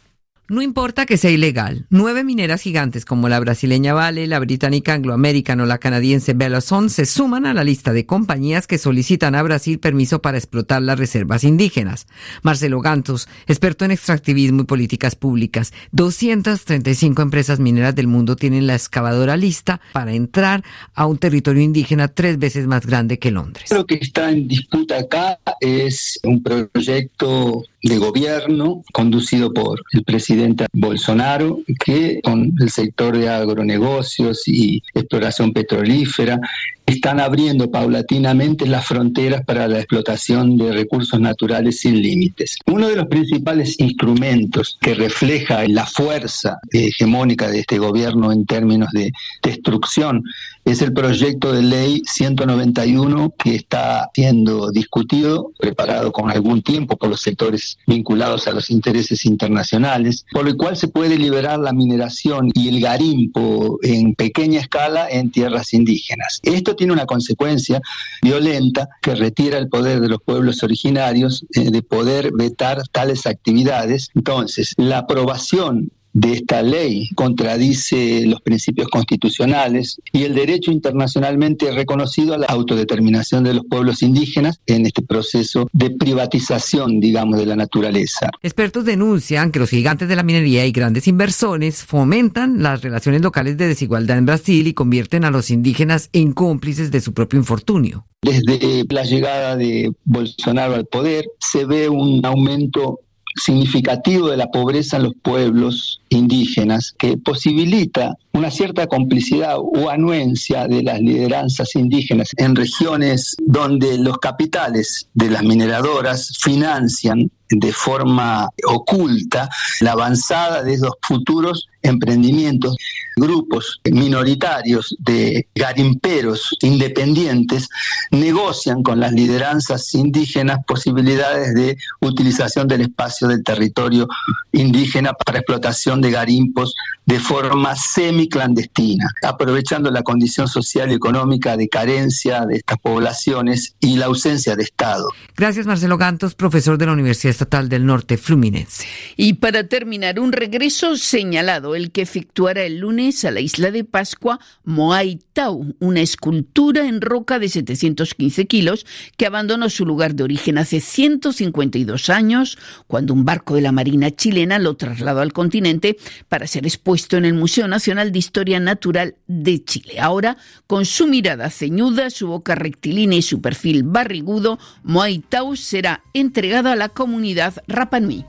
No 0.51 0.61
importa 0.61 1.05
que 1.05 1.15
sea 1.15 1.31
ilegal, 1.31 1.85
nueve 1.89 2.25
mineras 2.25 2.61
gigantes 2.61 3.05
como 3.05 3.29
la 3.29 3.39
brasileña 3.39 3.93
Vale, 3.93 4.27
la 4.27 4.37
británica 4.37 4.93
Anglo 4.93 5.13
American 5.13 5.61
o 5.61 5.65
la 5.65 5.77
canadiense 5.77 6.33
Bellazón 6.33 6.89
se 6.89 7.05
suman 7.05 7.45
a 7.45 7.53
la 7.53 7.63
lista 7.63 7.93
de 7.93 8.05
compañías 8.05 8.67
que 8.67 8.77
solicitan 8.77 9.33
a 9.33 9.43
Brasil 9.43 9.79
permiso 9.79 10.21
para 10.21 10.37
explotar 10.37 10.81
las 10.81 10.99
reservas 10.99 11.45
indígenas. 11.45 12.05
Marcelo 12.41 12.81
Gantos, 12.81 13.29
experto 13.47 13.85
en 13.85 13.91
extractivismo 13.91 14.63
y 14.63 14.65
políticas 14.65 15.15
públicas, 15.15 15.71
235 15.93 17.21
empresas 17.21 17.61
mineras 17.61 17.95
del 17.95 18.07
mundo 18.07 18.35
tienen 18.35 18.67
la 18.67 18.75
excavadora 18.75 19.37
lista 19.37 19.79
para 19.93 20.11
entrar 20.11 20.65
a 20.93 21.05
un 21.05 21.17
territorio 21.17 21.63
indígena 21.63 22.09
tres 22.09 22.37
veces 22.37 22.67
más 22.67 22.85
grande 22.85 23.19
que 23.19 23.31
Londres. 23.31 23.71
Lo 23.71 23.85
que 23.85 23.95
está 23.95 24.29
en 24.29 24.49
disputa 24.49 24.97
acá 24.97 25.39
es 25.61 26.19
un 26.23 26.43
proyecto 26.43 27.63
de 27.83 27.97
gobierno 27.97 28.83
conducido 28.93 29.53
por 29.53 29.81
el 29.93 30.03
presidente 30.03 30.67
Bolsonaro, 30.73 31.59
que 31.83 32.19
con 32.23 32.53
el 32.59 32.69
sector 32.69 33.17
de 33.17 33.29
agronegocios 33.29 34.47
y 34.47 34.83
exploración 34.93 35.51
petrolífera 35.51 36.39
están 36.85 37.19
abriendo 37.19 37.71
paulatinamente 37.71 38.65
las 38.65 38.85
fronteras 38.85 39.45
para 39.45 39.67
la 39.67 39.77
explotación 39.79 40.57
de 40.57 40.71
recursos 40.71 41.19
naturales 41.19 41.79
sin 41.79 42.01
límites. 42.01 42.57
Uno 42.65 42.87
de 42.87 42.97
los 42.97 43.07
principales 43.07 43.79
instrumentos 43.79 44.77
que 44.81 44.93
refleja 44.93 45.65
la 45.67 45.85
fuerza 45.85 46.59
hegemónica 46.71 47.49
de 47.49 47.59
este 47.59 47.77
gobierno 47.77 48.31
en 48.31 48.45
términos 48.45 48.89
de 48.91 49.11
destrucción 49.41 50.23
es 50.65 50.81
el 50.81 50.93
proyecto 50.93 51.51
de 51.53 51.61
ley 51.61 52.01
191 52.05 53.33
que 53.37 53.55
está 53.55 54.09
siendo 54.13 54.71
discutido, 54.71 55.51
preparado 55.57 56.11
con 56.11 56.29
algún 56.29 56.61
tiempo 56.61 56.97
por 56.97 57.09
los 57.09 57.21
sectores 57.21 57.77
vinculados 57.87 58.47
a 58.47 58.51
los 58.51 58.69
intereses 58.69 59.25
internacionales, 59.25 60.25
por 60.31 60.47
el 60.47 60.55
cual 60.55 60.77
se 60.77 60.87
puede 60.87 61.17
liberar 61.17 61.59
la 61.59 61.73
mineración 61.73 62.51
y 62.53 62.69
el 62.69 62.79
garimpo 62.79 63.79
en 63.81 64.13
pequeña 64.15 64.59
escala 64.59 65.07
en 65.09 65.31
tierras 65.31 65.73
indígenas. 65.73 66.39
Esto 66.43 66.75
tiene 66.75 66.93
una 66.93 67.05
consecuencia 67.05 67.81
violenta 68.21 68.89
que 69.01 69.15
retira 69.15 69.57
el 69.57 69.69
poder 69.69 69.99
de 69.99 70.09
los 70.09 70.21
pueblos 70.21 70.63
originarios 70.63 71.45
eh, 71.55 71.71
de 71.71 71.81
poder 71.81 72.31
vetar 72.33 72.83
tales 72.91 73.25
actividades. 73.25 74.09
Entonces, 74.15 74.73
la 74.77 74.99
aprobación 74.99 75.91
de 76.13 76.33
esta 76.33 76.61
ley 76.61 77.09
contradice 77.15 78.25
los 78.25 78.41
principios 78.41 78.87
constitucionales 78.89 79.97
y 80.11 80.23
el 80.23 80.35
derecho 80.35 80.71
internacionalmente 80.71 81.71
reconocido 81.71 82.33
a 82.33 82.37
la 82.37 82.47
autodeterminación 82.47 83.43
de 83.43 83.53
los 83.55 83.65
pueblos 83.65 84.01
indígenas 84.01 84.59
en 84.65 84.85
este 84.85 85.01
proceso 85.01 85.67
de 85.71 85.91
privatización, 85.91 86.99
digamos, 86.99 87.39
de 87.39 87.45
la 87.45 87.55
naturaleza. 87.55 88.29
Expertos 88.41 88.85
denuncian 88.85 89.51
que 89.51 89.59
los 89.59 89.69
gigantes 89.69 90.07
de 90.09 90.15
la 90.15 90.23
minería 90.23 90.65
y 90.65 90.71
grandes 90.71 91.07
inversores 91.07 91.83
fomentan 91.83 92.61
las 92.61 92.81
relaciones 92.81 93.21
locales 93.21 93.57
de 93.57 93.67
desigualdad 93.67 94.17
en 94.17 94.25
Brasil 94.25 94.67
y 94.67 94.73
convierten 94.73 95.25
a 95.25 95.31
los 95.31 95.51
indígenas 95.51 96.09
en 96.13 96.33
cómplices 96.33 96.91
de 96.91 97.01
su 97.01 97.13
propio 97.13 97.39
infortunio. 97.39 98.05
Desde 98.21 98.85
la 98.89 99.03
llegada 99.03 99.55
de 99.55 99.91
Bolsonaro 100.03 100.75
al 100.75 100.85
poder 100.85 101.25
se 101.39 101.65
ve 101.65 101.89
un 101.89 102.23
aumento 102.25 102.99
significativo 103.35 104.29
de 104.29 104.37
la 104.37 104.47
pobreza 104.47 104.97
en 104.97 105.03
los 105.03 105.13
pueblos 105.21 106.01
indígenas 106.09 106.93
que 106.97 107.17
posibilita 107.17 108.15
una 108.33 108.51
cierta 108.51 108.87
complicidad 108.87 109.55
o 109.57 109.89
anuencia 109.89 110.67
de 110.67 110.83
las 110.83 110.99
lideranzas 110.99 111.75
indígenas 111.75 112.31
en 112.37 112.55
regiones 112.55 113.35
donde 113.45 113.97
los 113.97 114.17
capitales 114.17 115.07
de 115.13 115.29
las 115.29 115.43
mineradoras 115.43 116.37
financian 116.41 117.31
de 117.51 117.71
forma 117.71 118.49
oculta 118.65 119.49
la 119.81 119.91
avanzada 119.91 120.63
de 120.63 120.73
esos 120.73 120.91
futuros 121.01 121.67
emprendimientos. 121.83 122.75
Grupos 123.15 123.81
minoritarios 123.83 124.95
de 124.99 125.47
garimperos 125.53 126.55
independientes 126.61 127.69
negocian 128.11 128.83
con 128.83 128.99
las 128.99 129.11
lideranzas 129.11 129.93
indígenas 129.93 130.59
posibilidades 130.65 131.53
de 131.53 131.77
utilización 131.99 132.67
del 132.67 132.81
espacio 132.81 133.27
del 133.27 133.43
territorio 133.43 134.07
indígena 134.53 135.13
para 135.13 135.39
explotación 135.39 136.01
de 136.01 136.11
garimpos 136.11 136.73
de 137.05 137.19
forma 137.19 137.75
semiclandestina, 137.75 139.11
aprovechando 139.23 139.91
la 139.91 140.03
condición 140.03 140.47
social 140.47 140.91
y 140.91 140.93
económica 140.93 141.57
de 141.57 141.67
carencia 141.67 142.45
de 142.45 142.57
estas 142.57 142.77
poblaciones 142.77 143.75
y 143.79 143.97
la 143.97 144.05
ausencia 144.05 144.55
de 144.55 144.63
Estado. 144.63 145.09
Gracias 145.35 145.65
Marcelo 145.65 145.97
Gantos, 145.97 146.35
profesor 146.35 146.77
de 146.77 146.85
la 146.85 146.93
Universidad 146.93 147.31
Estatal 147.41 147.69
del 147.69 147.87
Norte 147.87 148.19
Fluminense. 148.19 148.85
Y 149.17 149.33
para 149.33 149.63
terminar, 149.63 150.19
un 150.19 150.31
regreso 150.31 150.95
señalado, 150.95 151.73
el 151.73 151.89
que 151.89 152.03
efectuará 152.03 152.61
el 152.61 152.77
lunes 152.77 153.25
a 153.25 153.31
la 153.31 153.39
isla 153.39 153.71
de 153.71 153.83
Pascua 153.83 154.39
Moai 154.63 155.19
Tau, 155.33 155.73
una 155.79 156.01
escultura 156.01 156.87
en 156.87 157.01
roca 157.01 157.39
de 157.39 157.49
715 157.49 158.45
kilos 158.45 158.85
que 159.17 159.25
abandonó 159.25 159.71
su 159.71 159.87
lugar 159.87 160.13
de 160.13 160.23
origen 160.23 160.59
hace 160.59 160.81
152 160.81 162.11
años, 162.11 162.59
cuando 162.85 163.15
un 163.15 163.25
barco 163.25 163.55
de 163.55 163.61
la 163.61 163.71
Marina 163.71 164.11
chilena 164.11 164.59
lo 164.59 164.75
trasladó 164.75 165.21
al 165.21 165.33
continente 165.33 165.97
para 166.29 166.45
ser 166.45 166.67
expuesto 166.67 167.17
en 167.17 167.25
el 167.25 167.33
Museo 167.33 167.67
Nacional 167.67 168.11
de 168.11 168.19
Historia 168.19 168.59
Natural 168.59 169.15
de 169.25 169.63
Chile. 169.63 169.99
Ahora, 169.99 170.37
con 170.67 170.85
su 170.85 171.07
mirada 171.07 171.49
ceñuda, 171.49 172.11
su 172.11 172.27
boca 172.27 172.53
rectilínea 172.53 173.17
y 173.17 173.23
su 173.23 173.41
perfil 173.41 173.81
barrigudo, 173.81 174.59
Moai 174.83 175.23
Tau 175.27 175.55
será 175.55 176.03
entregado 176.13 176.69
a 176.69 176.75
la 176.75 176.89
comunidad 176.89 177.30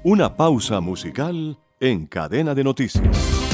Una 0.04 0.36
pausa 0.36 0.80
musical 0.80 1.58
en 1.80 2.06
cadena 2.06 2.54
de 2.54 2.64
noticias. 2.64 3.51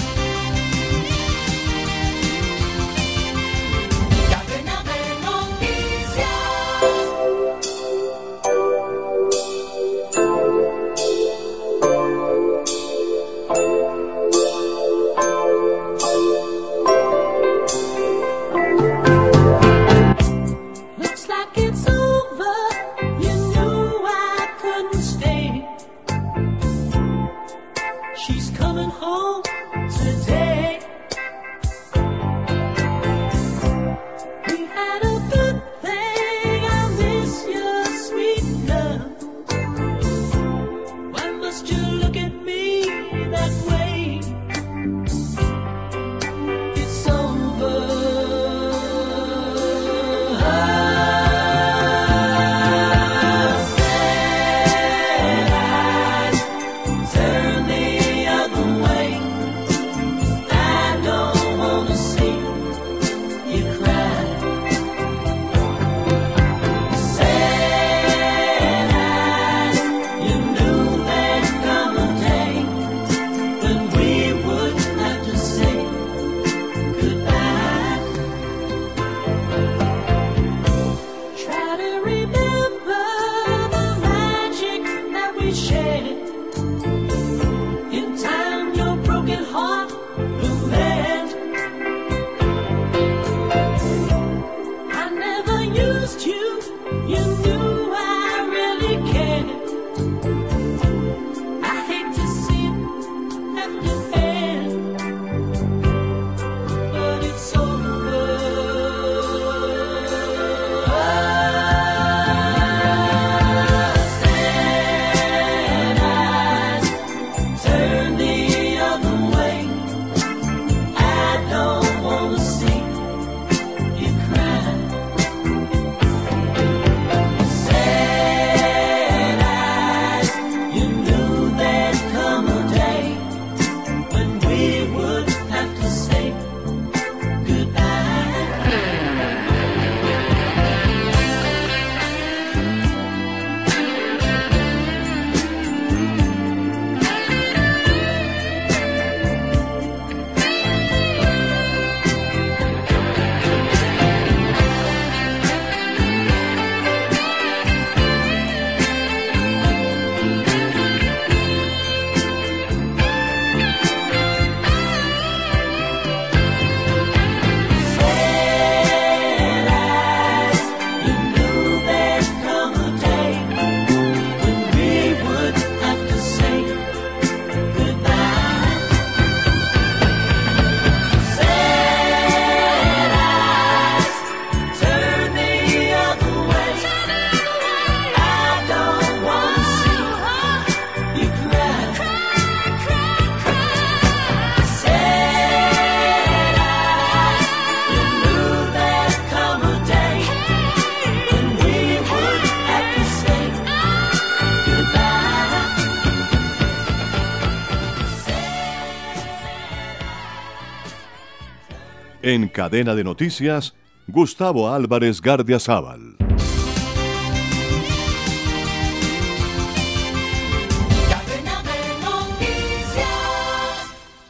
En 212.20 212.48
cadena 212.48 212.96
de 212.96 213.04
noticias, 213.04 213.74
Gustavo 214.08 214.70
Álvarez 214.70 215.20
Gardiazabal. 215.20 216.16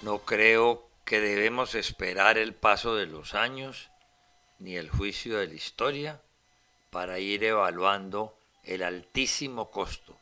No 0.02 0.18
creo 0.18 0.90
que 1.06 1.20
debemos 1.20 1.74
esperar 1.74 2.36
el 2.36 2.52
paso 2.54 2.94
de 2.94 3.06
los 3.06 3.34
años 3.34 3.88
ni 4.58 4.76
el 4.76 4.90
juicio 4.90 5.38
de 5.38 5.46
la 5.46 5.54
historia 5.54 6.20
para 6.90 7.18
ir 7.20 7.42
evaluando 7.42 8.38
el 8.64 8.82
altísimo 8.82 9.70
costo 9.70 10.18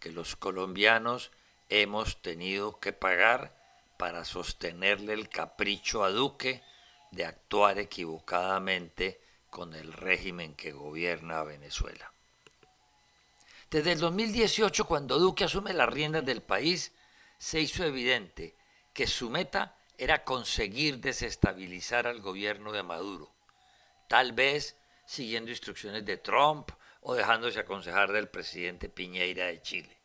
que 0.00 0.12
los 0.12 0.36
colombianos 0.36 1.30
hemos 1.70 2.20
tenido 2.20 2.78
que 2.78 2.92
pagar 2.92 3.56
para 3.96 4.26
sostenerle 4.26 5.14
el 5.14 5.30
capricho 5.30 6.04
a 6.04 6.10
Duque 6.10 6.62
de 7.16 7.24
actuar 7.24 7.78
equivocadamente 7.78 9.20
con 9.48 9.74
el 9.74 9.92
régimen 9.92 10.54
que 10.54 10.70
gobierna 10.70 11.42
Venezuela. 11.42 12.12
Desde 13.70 13.92
el 13.92 14.00
2018, 14.00 14.86
cuando 14.86 15.18
Duque 15.18 15.44
asume 15.44 15.72
las 15.72 15.88
riendas 15.88 16.24
del 16.24 16.42
país, 16.42 16.92
se 17.38 17.60
hizo 17.60 17.84
evidente 17.84 18.54
que 18.92 19.06
su 19.06 19.30
meta 19.30 19.76
era 19.98 20.24
conseguir 20.24 20.98
desestabilizar 20.98 22.06
al 22.06 22.20
gobierno 22.20 22.70
de 22.70 22.82
Maduro, 22.82 23.32
tal 24.08 24.32
vez 24.32 24.76
siguiendo 25.06 25.50
instrucciones 25.50 26.04
de 26.04 26.18
Trump 26.18 26.70
o 27.00 27.14
dejándose 27.14 27.60
aconsejar 27.60 28.12
del 28.12 28.28
presidente 28.28 28.90
Piñeira 28.90 29.46
de 29.46 29.62
Chile. 29.62 29.96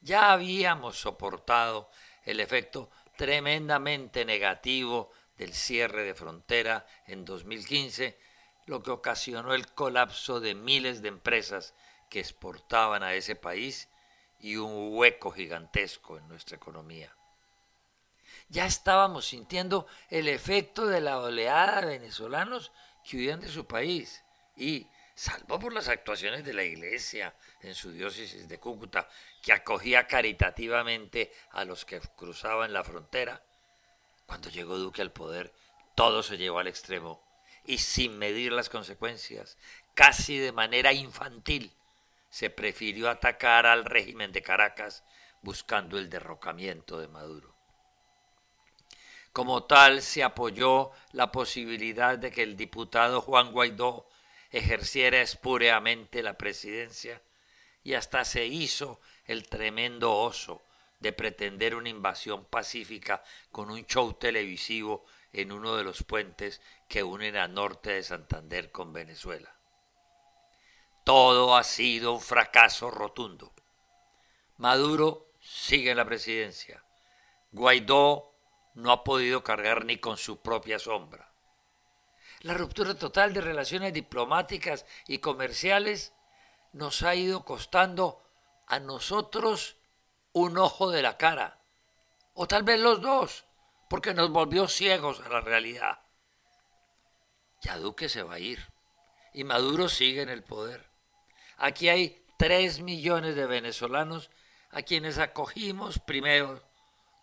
Ya 0.00 0.32
habíamos 0.32 0.98
soportado 0.98 1.90
el 2.24 2.40
efecto 2.40 2.90
tremendamente 3.16 4.24
negativo 4.24 5.10
del 5.40 5.54
cierre 5.54 6.04
de 6.04 6.14
frontera 6.14 6.86
en 7.06 7.24
2015, 7.24 8.18
lo 8.66 8.82
que 8.82 8.90
ocasionó 8.90 9.54
el 9.54 9.72
colapso 9.72 10.38
de 10.38 10.54
miles 10.54 11.00
de 11.00 11.08
empresas 11.08 11.74
que 12.10 12.20
exportaban 12.20 13.02
a 13.02 13.14
ese 13.14 13.36
país 13.36 13.88
y 14.38 14.56
un 14.56 14.94
hueco 14.94 15.30
gigantesco 15.30 16.18
en 16.18 16.28
nuestra 16.28 16.58
economía. 16.58 17.16
Ya 18.50 18.66
estábamos 18.66 19.28
sintiendo 19.28 19.86
el 20.10 20.28
efecto 20.28 20.86
de 20.86 21.00
la 21.00 21.18
oleada 21.18 21.80
de 21.80 21.98
venezolanos 21.98 22.70
que 23.02 23.16
huían 23.16 23.40
de 23.40 23.48
su 23.48 23.66
país 23.66 24.22
y, 24.56 24.88
salvo 25.14 25.58
por 25.58 25.72
las 25.72 25.88
actuaciones 25.88 26.44
de 26.44 26.52
la 26.52 26.64
iglesia 26.64 27.34
en 27.62 27.74
su 27.74 27.92
diócesis 27.92 28.46
de 28.46 28.60
Cúcuta, 28.60 29.08
que 29.40 29.54
acogía 29.54 30.06
caritativamente 30.06 31.32
a 31.52 31.64
los 31.64 31.86
que 31.86 31.98
cruzaban 32.14 32.74
la 32.74 32.84
frontera, 32.84 33.42
cuando 34.30 34.48
llegó 34.48 34.78
Duque 34.78 35.02
al 35.02 35.10
poder, 35.10 35.52
todo 35.96 36.22
se 36.22 36.38
llevó 36.38 36.60
al 36.60 36.68
extremo 36.68 37.20
y 37.64 37.78
sin 37.78 38.16
medir 38.16 38.52
las 38.52 38.68
consecuencias, 38.68 39.58
casi 39.94 40.38
de 40.38 40.52
manera 40.52 40.92
infantil, 40.92 41.72
se 42.28 42.48
prefirió 42.48 43.10
atacar 43.10 43.66
al 43.66 43.84
régimen 43.84 44.30
de 44.30 44.40
Caracas 44.40 45.02
buscando 45.42 45.98
el 45.98 46.08
derrocamiento 46.08 47.00
de 47.00 47.08
Maduro. 47.08 47.56
Como 49.32 49.64
tal, 49.64 50.00
se 50.00 50.22
apoyó 50.22 50.92
la 51.10 51.32
posibilidad 51.32 52.16
de 52.16 52.30
que 52.30 52.44
el 52.44 52.56
diputado 52.56 53.22
Juan 53.22 53.50
Guaidó 53.50 54.06
ejerciera 54.52 55.20
espúreamente 55.20 56.22
la 56.22 56.38
presidencia 56.38 57.20
y 57.82 57.94
hasta 57.94 58.24
se 58.24 58.46
hizo 58.46 59.00
el 59.24 59.48
tremendo 59.48 60.14
oso 60.14 60.62
de 61.00 61.12
pretender 61.12 61.74
una 61.74 61.88
invasión 61.88 62.44
pacífica 62.44 63.22
con 63.50 63.70
un 63.70 63.84
show 63.86 64.12
televisivo 64.12 65.04
en 65.32 65.50
uno 65.50 65.76
de 65.76 65.84
los 65.84 66.02
puentes 66.02 66.60
que 66.88 67.02
unen 67.02 67.36
a 67.36 67.48
norte 67.48 67.92
de 67.92 68.02
Santander 68.02 68.70
con 68.70 68.92
Venezuela. 68.92 69.56
Todo 71.04 71.56
ha 71.56 71.64
sido 71.64 72.12
un 72.12 72.20
fracaso 72.20 72.90
rotundo. 72.90 73.52
Maduro 74.58 75.32
sigue 75.40 75.90
en 75.90 75.96
la 75.96 76.04
presidencia. 76.04 76.84
Guaidó 77.50 78.34
no 78.74 78.92
ha 78.92 79.02
podido 79.02 79.42
cargar 79.42 79.84
ni 79.84 79.96
con 79.96 80.16
su 80.16 80.40
propia 80.40 80.78
sombra. 80.78 81.32
La 82.40 82.54
ruptura 82.54 82.94
total 82.94 83.32
de 83.32 83.40
relaciones 83.40 83.92
diplomáticas 83.92 84.86
y 85.06 85.18
comerciales 85.18 86.14
nos 86.72 87.02
ha 87.02 87.14
ido 87.14 87.44
costando 87.44 88.22
a 88.66 88.78
nosotros 88.78 89.79
un 90.32 90.58
ojo 90.58 90.90
de 90.90 91.02
la 91.02 91.16
cara, 91.16 91.60
o 92.34 92.46
tal 92.46 92.62
vez 92.62 92.78
los 92.78 93.00
dos, 93.00 93.46
porque 93.88 94.14
nos 94.14 94.30
volvió 94.30 94.68
ciegos 94.68 95.20
a 95.20 95.28
la 95.28 95.40
realidad. 95.40 95.98
Ya 97.62 97.76
Duque 97.76 98.08
se 98.08 98.22
va 98.22 98.34
a 98.34 98.38
ir 98.38 98.72
y 99.34 99.44
Maduro 99.44 99.88
sigue 99.88 100.22
en 100.22 100.28
el 100.28 100.42
poder. 100.42 100.88
Aquí 101.56 101.88
hay 101.88 102.24
tres 102.38 102.80
millones 102.80 103.34
de 103.34 103.46
venezolanos 103.46 104.30
a 104.70 104.82
quienes 104.82 105.18
acogimos 105.18 105.98
primero 105.98 106.62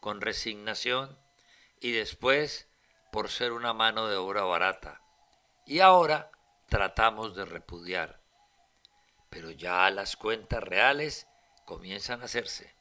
con 0.01 0.21
resignación 0.21 1.17
y 1.79 1.91
después 1.91 2.69
por 3.11 3.29
ser 3.29 3.53
una 3.53 3.73
mano 3.73 4.07
de 4.07 4.17
obra 4.17 4.43
barata. 4.43 5.01
Y 5.65 5.79
ahora 5.79 6.29
tratamos 6.67 7.35
de 7.35 7.45
repudiar. 7.45 8.21
Pero 9.29 9.49
ya 9.51 9.89
las 9.89 10.15
cuentas 10.15 10.63
reales 10.63 11.27
comienzan 11.65 12.21
a 12.21 12.25
hacerse 12.25 12.76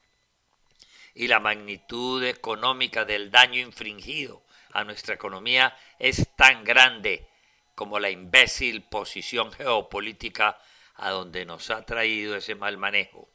y 1.17 1.29
la 1.29 1.41
magnitud 1.41 2.23
económica 2.23 3.07
del 3.07 3.31
daño 3.31 3.59
infringido 3.59 4.45
a 4.73 4.85
nuestra 4.85 5.15
economía 5.15 5.75
es 5.99 6.29
tan 6.37 6.63
grande 6.63 7.27
como 7.75 7.99
la 7.99 8.11
imbécil 8.11 8.83
posición 8.83 9.51
geopolítica 9.51 10.59
a 10.95 11.11
donde 11.11 11.47
nos 11.47 11.71
ha 11.71 11.87
traído 11.87 12.37
ese 12.37 12.55
mal 12.55 12.77
manejo, 12.77 13.31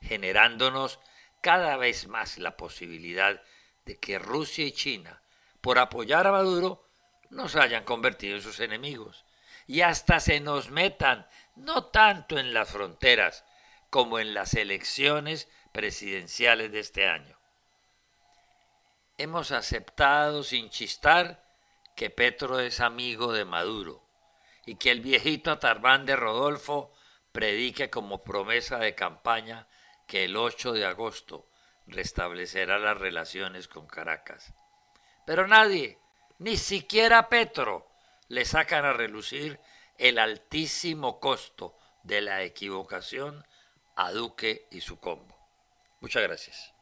generándonos 0.00 0.98
cada 1.42 1.76
vez 1.76 2.08
más 2.08 2.38
la 2.38 2.56
posibilidad 2.56 3.42
de 3.84 3.98
que 3.98 4.18
Rusia 4.18 4.64
y 4.64 4.72
China, 4.72 5.22
por 5.60 5.78
apoyar 5.78 6.26
a 6.26 6.32
Maduro, 6.32 6.88
nos 7.28 7.54
hayan 7.54 7.84
convertido 7.84 8.36
en 8.36 8.42
sus 8.42 8.60
enemigos. 8.60 9.26
Y 9.66 9.82
hasta 9.82 10.20
se 10.20 10.40
nos 10.40 10.70
metan 10.70 11.26
no 11.54 11.84
tanto 11.86 12.38
en 12.38 12.54
las 12.54 12.70
fronteras 12.70 13.44
como 13.90 14.18
en 14.18 14.32
las 14.32 14.54
elecciones 14.54 15.48
presidenciales 15.72 16.70
de 16.70 16.80
este 16.80 17.08
año. 17.08 17.38
Hemos 19.18 19.52
aceptado 19.52 20.42
sin 20.42 20.70
chistar 20.70 21.44
que 21.96 22.10
Petro 22.10 22.60
es 22.60 22.80
amigo 22.80 23.32
de 23.32 23.44
Maduro 23.44 24.02
y 24.64 24.76
que 24.76 24.90
el 24.90 25.00
viejito 25.00 25.50
Atarbán 25.50 26.06
de 26.06 26.16
Rodolfo 26.16 26.92
predique 27.32 27.90
como 27.90 28.22
promesa 28.22 28.78
de 28.78 28.94
campaña 28.94 29.66
que 30.06 30.24
el 30.24 30.36
8 30.36 30.72
de 30.72 30.84
agosto 30.84 31.48
restablecerá 31.86 32.78
las 32.78 32.98
relaciones 32.98 33.68
con 33.68 33.86
Caracas. 33.86 34.52
Pero 35.26 35.46
nadie, 35.46 35.98
ni 36.38 36.56
siquiera 36.56 37.28
Petro, 37.28 37.88
le 38.28 38.44
sacan 38.44 38.84
a 38.84 38.92
relucir 38.92 39.60
el 39.98 40.18
altísimo 40.18 41.20
costo 41.20 41.76
de 42.02 42.20
la 42.20 42.42
equivocación 42.42 43.46
a 43.94 44.10
Duque 44.10 44.66
y 44.70 44.80
su 44.80 44.98
combo. 44.98 45.41
Muchas 46.02 46.22
gracias. 46.22 46.74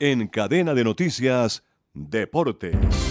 En 0.00 0.26
cadena 0.26 0.74
de 0.74 0.84
noticias, 0.84 1.64
Deportes. 1.94 3.03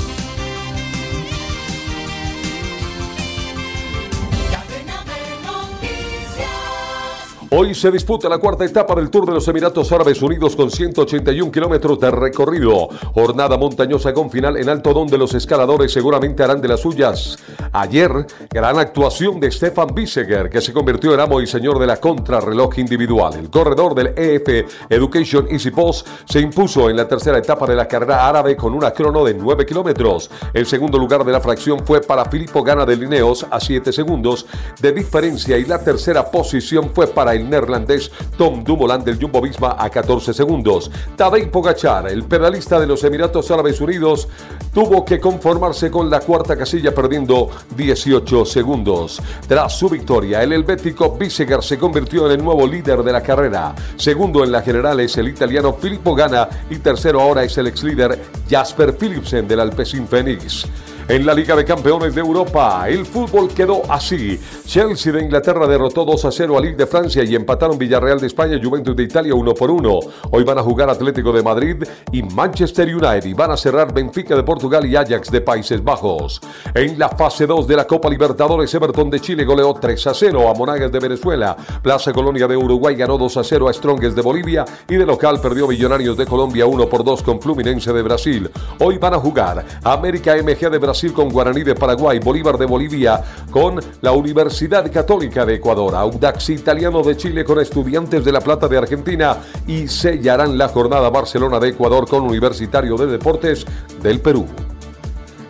Hoy 7.56 7.76
se 7.76 7.92
disputa 7.92 8.28
la 8.28 8.40
cuarta 8.40 8.66
etapa 8.66 8.96
del 8.96 9.12
Tour 9.12 9.28
de 9.28 9.34
los 9.34 9.48
Emiratos 9.48 9.92
Árabes 9.92 10.20
Unidos 10.24 10.56
con 10.56 10.72
181 10.72 11.52
kilómetros 11.52 12.00
de 12.00 12.10
recorrido. 12.10 12.90
Jornada 13.14 13.58
montañosa 13.58 14.12
con 14.12 14.32
final 14.32 14.58
en 14.58 14.70
alto 14.70 14.92
donde 14.92 15.20
los 15.20 15.36
escaladores 15.36 15.94
seguramente 15.94 16.42
harán 16.42 16.62
de 16.62 16.70
las 16.70 16.80
suyas. 16.80 17.38
Ayer, 17.72 18.26
gran 18.50 18.80
actuación 18.80 19.40
de 19.40 19.52
Stefan 19.52 19.94
Biseger, 19.94 20.50
que 20.50 20.62
se 20.62 20.74
convirtió 20.74 21.14
en 21.14 21.20
amo 21.20 21.42
y 21.42 21.46
señor 21.46 21.78
de 21.78 21.86
la 21.86 21.98
contrarreloj 21.98 22.80
individual. 22.80 23.36
El 23.36 23.52
corredor 23.52 23.94
del 23.94 24.14
EF 24.18 24.66
Education 24.90 25.46
Easy 25.52 25.70
Post 25.70 26.08
se 26.26 26.40
impuso 26.40 26.90
en 26.90 26.98
la 26.98 27.08
tercera 27.08 27.38
etapa 27.38 27.68
de 27.68 27.76
la 27.76 27.88
carrera 27.88 28.28
árabe 28.28 28.56
con 28.56 28.74
una 28.74 28.90
crono 28.90 29.24
de 29.24 29.36
9 29.36 29.64
kilómetros. 29.64 30.32
El 30.56 30.66
segundo 30.66 30.98
lugar 30.98 31.24
de 31.24 31.32
la 31.32 31.40
fracción 31.40 31.86
fue 31.86 32.02
para 32.02 32.26
Filippo 32.26 32.64
Gana 32.64 32.84
de 32.84 32.96
Lineos 32.96 33.46
a 33.52 33.60
7 33.60 33.94
segundos 33.94 34.48
de 34.82 34.92
diferencia 34.92 35.56
y 35.56 35.66
la 35.66 35.78
tercera 35.78 36.32
posición 36.32 36.90
fue 36.96 37.06
para 37.06 37.36
el 37.36 37.43
neerlandés 37.50 38.12
Tom 38.38 38.64
Dumoulin 38.64 39.04
del 39.04 39.20
Jumbo 39.20 39.42
Visma 39.42 39.76
a 39.78 39.90
14 39.90 40.34
segundos. 40.34 40.90
Tadej 41.16 41.50
Pogachar, 41.50 42.08
el 42.10 42.24
pedalista 42.24 42.80
de 42.80 42.88
los 42.88 43.04
Emiratos 43.04 43.52
Árabes 43.52 43.82
Unidos, 43.82 44.28
tuvo 44.74 45.06
que 45.06 45.20
conformarse 45.20 45.92
con 45.92 46.10
la 46.10 46.20
cuarta 46.20 46.58
casilla 46.58 46.94
perdiendo 46.94 47.50
18 47.76 48.46
segundos. 48.46 49.22
Tras 49.48 49.78
su 49.78 49.90
victoria, 49.90 50.42
el 50.44 50.54
helvético 50.54 51.12
Bisegar 51.12 51.64
se 51.64 51.78
convirtió 51.78 52.26
en 52.26 52.40
el 52.40 52.44
nuevo 52.44 52.68
líder 52.68 53.04
de 53.04 53.12
la 53.12 53.22
carrera. 53.22 53.76
Segundo 53.96 54.44
en 54.44 54.52
la 54.52 54.62
general 54.62 55.00
es 55.00 55.18
el 55.18 55.28
italiano 55.28 55.74
Filippo 55.74 56.16
Gana 56.16 56.48
y 56.70 56.78
tercero 56.78 57.22
ahora 57.22 57.44
es 57.44 57.58
el 57.58 57.68
ex 57.68 57.84
líder 57.84 58.20
Jasper 58.50 58.96
Philipsen 58.98 59.48
del 59.48 59.60
Alpecin 59.60 60.08
Phoenix. 60.08 60.66
En 61.10 61.26
la 61.26 61.34
Liga 61.34 61.54
de 61.54 61.66
Campeones 61.66 62.16
de 62.16 62.22
Europa, 62.22 62.86
el 62.88 63.06
fútbol 63.06 63.50
quedó 63.50 63.82
así. 63.90 64.40
Chelsea 64.66 65.12
de 65.12 65.22
Inglaterra 65.22 65.68
derrotó 65.68 66.06
2 66.06 66.24
a 66.24 66.32
0 66.32 66.58
a 66.58 66.62
Ligue 66.62 66.78
de 66.78 66.88
Francia 66.88 67.26
y 67.26 67.36
empataron 67.36 67.78
Villarreal 67.78 68.22
de 68.22 68.28
España 68.28 68.56
y 68.56 68.64
Juventus 68.64 68.96
de 68.96 69.04
Italia 69.04 69.36
1 69.36 69.54
por 69.54 69.70
1. 69.70 70.00
Hoy 70.32 70.44
van 70.46 70.60
a 70.60 70.64
jugar 70.64 70.90
Atlético 70.90 71.34
de 71.34 71.44
Madrid 71.44 71.84
y 72.14 72.24
Manchester 72.24 72.88
United 72.88 73.26
y 73.26 73.34
van 73.34 73.52
a 73.52 73.58
cerrar 73.58 73.94
Benfica 73.94 74.34
de 74.34 74.44
Portugal 74.44 74.86
y 74.86 74.96
Ajax 74.96 75.30
de 75.30 75.42
Países 75.42 75.84
Bajos. 75.84 76.40
En 76.74 76.98
la 76.98 77.10
fase 77.10 77.48
2 77.48 77.68
de 77.68 77.76
la 77.76 77.86
Copa 77.86 78.10
Libertadores, 78.10 78.74
Everton 78.74 79.10
de 79.10 79.20
Chile 79.20 79.44
goleó 79.44 79.74
3 79.74 80.08
a 80.08 80.14
0 80.14 80.50
a 80.50 80.54
Monagas 80.54 80.92
de 80.92 81.00
Venezuela. 81.00 81.58
Plaza 81.82 82.14
Colonia 82.14 82.48
de 82.48 82.56
Uruguay 82.56 82.96
ganó 82.96 83.18
2 83.18 83.38
a 83.38 83.44
0 83.44 83.68
a 83.68 83.74
Strongest 83.74 84.16
de 84.16 84.22
Bolivia 84.22 84.64
y 84.88 84.96
de 84.96 85.06
local 85.06 85.42
perdió 85.42 85.68
Millonarios 85.68 86.16
de 86.16 86.26
Colombia 86.26 86.66
1 86.66 86.88
por 86.88 87.04
2 87.04 87.24
con 87.24 87.42
Fluminense 87.42 87.92
de 87.92 88.02
Brasil. 88.02 88.50
Hoy 88.80 88.98
van 88.98 89.16
a 89.16 89.20
jugar 89.20 89.66
América 89.84 90.34
MG 90.38 90.72
de 90.72 90.78
Brasil 90.78 90.93
con 91.14 91.30
Guaraní 91.30 91.64
de 91.64 91.74
Paraguay, 91.74 92.20
Bolívar 92.20 92.56
de 92.56 92.68
Bolivia 92.68 93.20
con 93.50 93.80
la 94.02 94.12
Universidad 94.12 94.92
Católica 94.92 95.44
de 95.44 95.56
Ecuador, 95.56 95.96
Audax 95.96 96.52
Italiano 96.52 97.02
de 97.02 97.18
Chile 97.18 97.44
con 97.44 97.60
Estudiantes 97.60 98.24
de 98.24 98.32
La 98.32 98.42
Plata 98.42 98.68
de 98.68 98.78
Argentina 98.78 99.38
y 99.66 99.88
sellarán 99.88 100.56
la 100.56 100.70
jornada 100.70 101.10
Barcelona 101.10 101.60
de 101.60 101.70
Ecuador 101.70 102.08
con 102.08 102.22
Universitario 102.24 102.96
de 102.96 103.08
Deportes 103.08 103.66
del 104.04 104.20
Perú. 104.20 104.46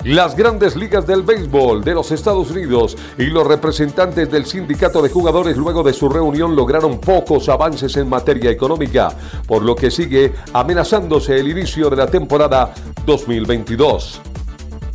Las 0.05 0.35
grandes 0.35 0.75
ligas 0.75 1.07
del 1.07 1.23
béisbol 1.23 1.81
de 1.81 1.93
los 1.93 2.11
Estados 2.11 2.51
Unidos 2.51 2.97
y 3.17 3.25
los 3.27 3.47
representantes 3.47 4.29
del 4.29 4.45
sindicato 4.45 5.01
de 5.01 5.09
jugadores 5.09 5.55
luego 5.55 5.81
de 5.81 5.93
su 5.93 6.09
reunión 6.09 6.57
lograron 6.57 6.99
pocos 6.99 7.47
avances 7.47 7.95
en 7.95 8.09
materia 8.09 8.51
económica, 8.51 9.15
por 9.47 9.63
lo 9.63 9.75
que 9.75 9.89
sigue 9.89 10.33
amenazándose 10.51 11.39
el 11.39 11.49
inicio 11.49 11.89
de 11.89 11.95
la 11.95 12.07
temporada 12.07 12.73
2022. 13.05 14.32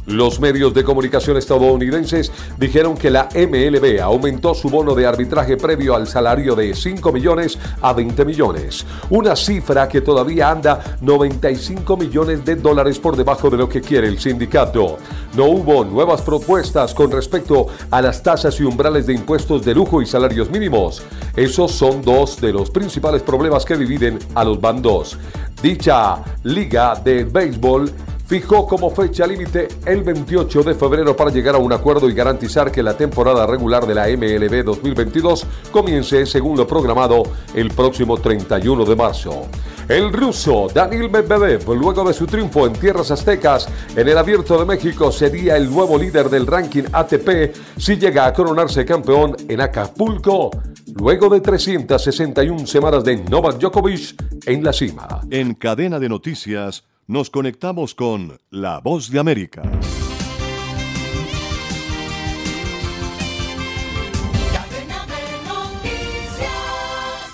Los 0.09 0.41
medios 0.41 0.73
de 0.73 0.85
comunicación 0.85 1.37
estadounidenses 1.37 2.33
dijeron 2.57 2.97
que 2.97 3.11
la 3.11 3.29
MLB 3.35 4.01
aumentó 4.01 4.55
su 4.55 4.71
bono 4.71 4.95
de 4.95 5.05
arbitraje 5.05 5.59
previo 5.59 5.95
al 5.95 6.07
salario 6.07 6.55
de 6.55 6.75
5 6.75 7.13
millones 7.13 7.59
a 7.83 7.93
20 7.93 8.25
millones, 8.25 8.87
una 9.11 9.37
cifra 9.37 9.87
que 9.87 10.01
todavía 10.01 10.51
anda 10.51 10.97
95 11.03 11.95
millones 11.99 12.43
de 12.43 12.57
dólares 12.57 12.99
por 12.99 13.17
debajo 13.17 13.51
de 13.51 13.59
lo 13.59 13.69
que 13.69 13.83
quiere 13.83 14.09
el 14.09 14.19
sindicato. 14.19 14.97
No 15.37 15.45
hubo 15.45 15.85
nuevas 15.85 16.23
propuestas 16.23 16.95
con 16.95 17.11
respecto 17.11 17.67
a 17.91 18.01
las 18.01 18.23
tasas 18.23 18.59
y 18.61 18.65
umbrales 18.65 19.07
de 19.07 19.13
impuestos 19.13 19.63
de 19.63 19.75
lujo 19.75 20.01
y 20.01 20.07
salarios 20.07 20.49
mínimos. 20.49 21.03
Esos 21.37 21.73
son 21.73 22.01
dos 22.01 22.41
de 22.41 22.55
los 22.55 22.71
principales 22.71 23.21
problemas 23.21 23.67
que 23.67 23.77
dividen 23.77 24.19
a 24.35 24.43
los 24.43 24.59
bandos. 24.59 25.19
Dicha 25.61 26.23
liga 26.45 26.95
de 26.95 27.25
béisbol 27.25 27.93
fijó 28.29 28.67
como 28.67 28.91
fecha 28.91 29.27
límite 29.27 29.69
el 29.87 30.03
28 30.03 30.63
de 30.63 30.75
febrero 30.75 31.17
para 31.17 31.31
llegar 31.31 31.55
a 31.55 31.59
un 31.59 31.73
acuerdo 31.73 32.11
y 32.11 32.15
garantizar 32.15 32.71
que 32.71 32.83
la 32.83 32.95
temporada 32.95 33.47
regular 33.47 33.87
de 33.87 33.95
la 33.95 34.07
MLB 34.07 34.65
2022 34.65 35.47
comience 35.73 36.27
según 36.27 36.59
lo 36.59 36.67
programado 36.67 37.23
el 37.55 37.71
próximo 37.71 38.19
31 38.19 38.85
de 38.85 38.97
marzo. 38.97 39.49
El 39.89 40.13
ruso 40.13 40.67
Daniel 40.73 41.09
Medvedev, 41.09 41.67
luego 41.75 42.05
de 42.05 42.13
su 42.13 42.27
triunfo 42.27 42.67
en 42.67 42.75
tierras 42.75 43.11
aztecas 43.11 43.67
en 43.97 44.07
el 44.07 44.19
Abierto 44.19 44.59
de 44.59 44.67
México, 44.67 45.11
sería 45.11 45.57
el 45.57 45.71
nuevo 45.71 45.97
líder 45.97 46.29
del 46.29 46.47
ranking 46.47 46.83
ATP 46.93 47.57
si 47.79 47.97
llega 47.97 48.27
a 48.27 48.35
coronarse 48.35 48.85
campeón 48.85 49.35
en 49.49 49.63
Acapulco, 49.63 50.51
luego 50.95 51.31
de 51.31 51.41
361 51.41 52.67
semanas 52.67 53.03
de 53.03 53.17
Novak 53.17 53.59
Djokovic 53.59 54.23
en 54.45 54.63
la 54.63 54.75
cima. 54.75 55.23
En 55.31 55.55
cadena 55.55 55.99
de 55.99 56.11
noticias, 56.11 56.85
nos 57.09 57.31
conectamos 57.31 57.95
con 57.95 58.39
La 58.51 58.81
Voz 58.81 59.11
de 59.11 59.19
América. 59.19 59.63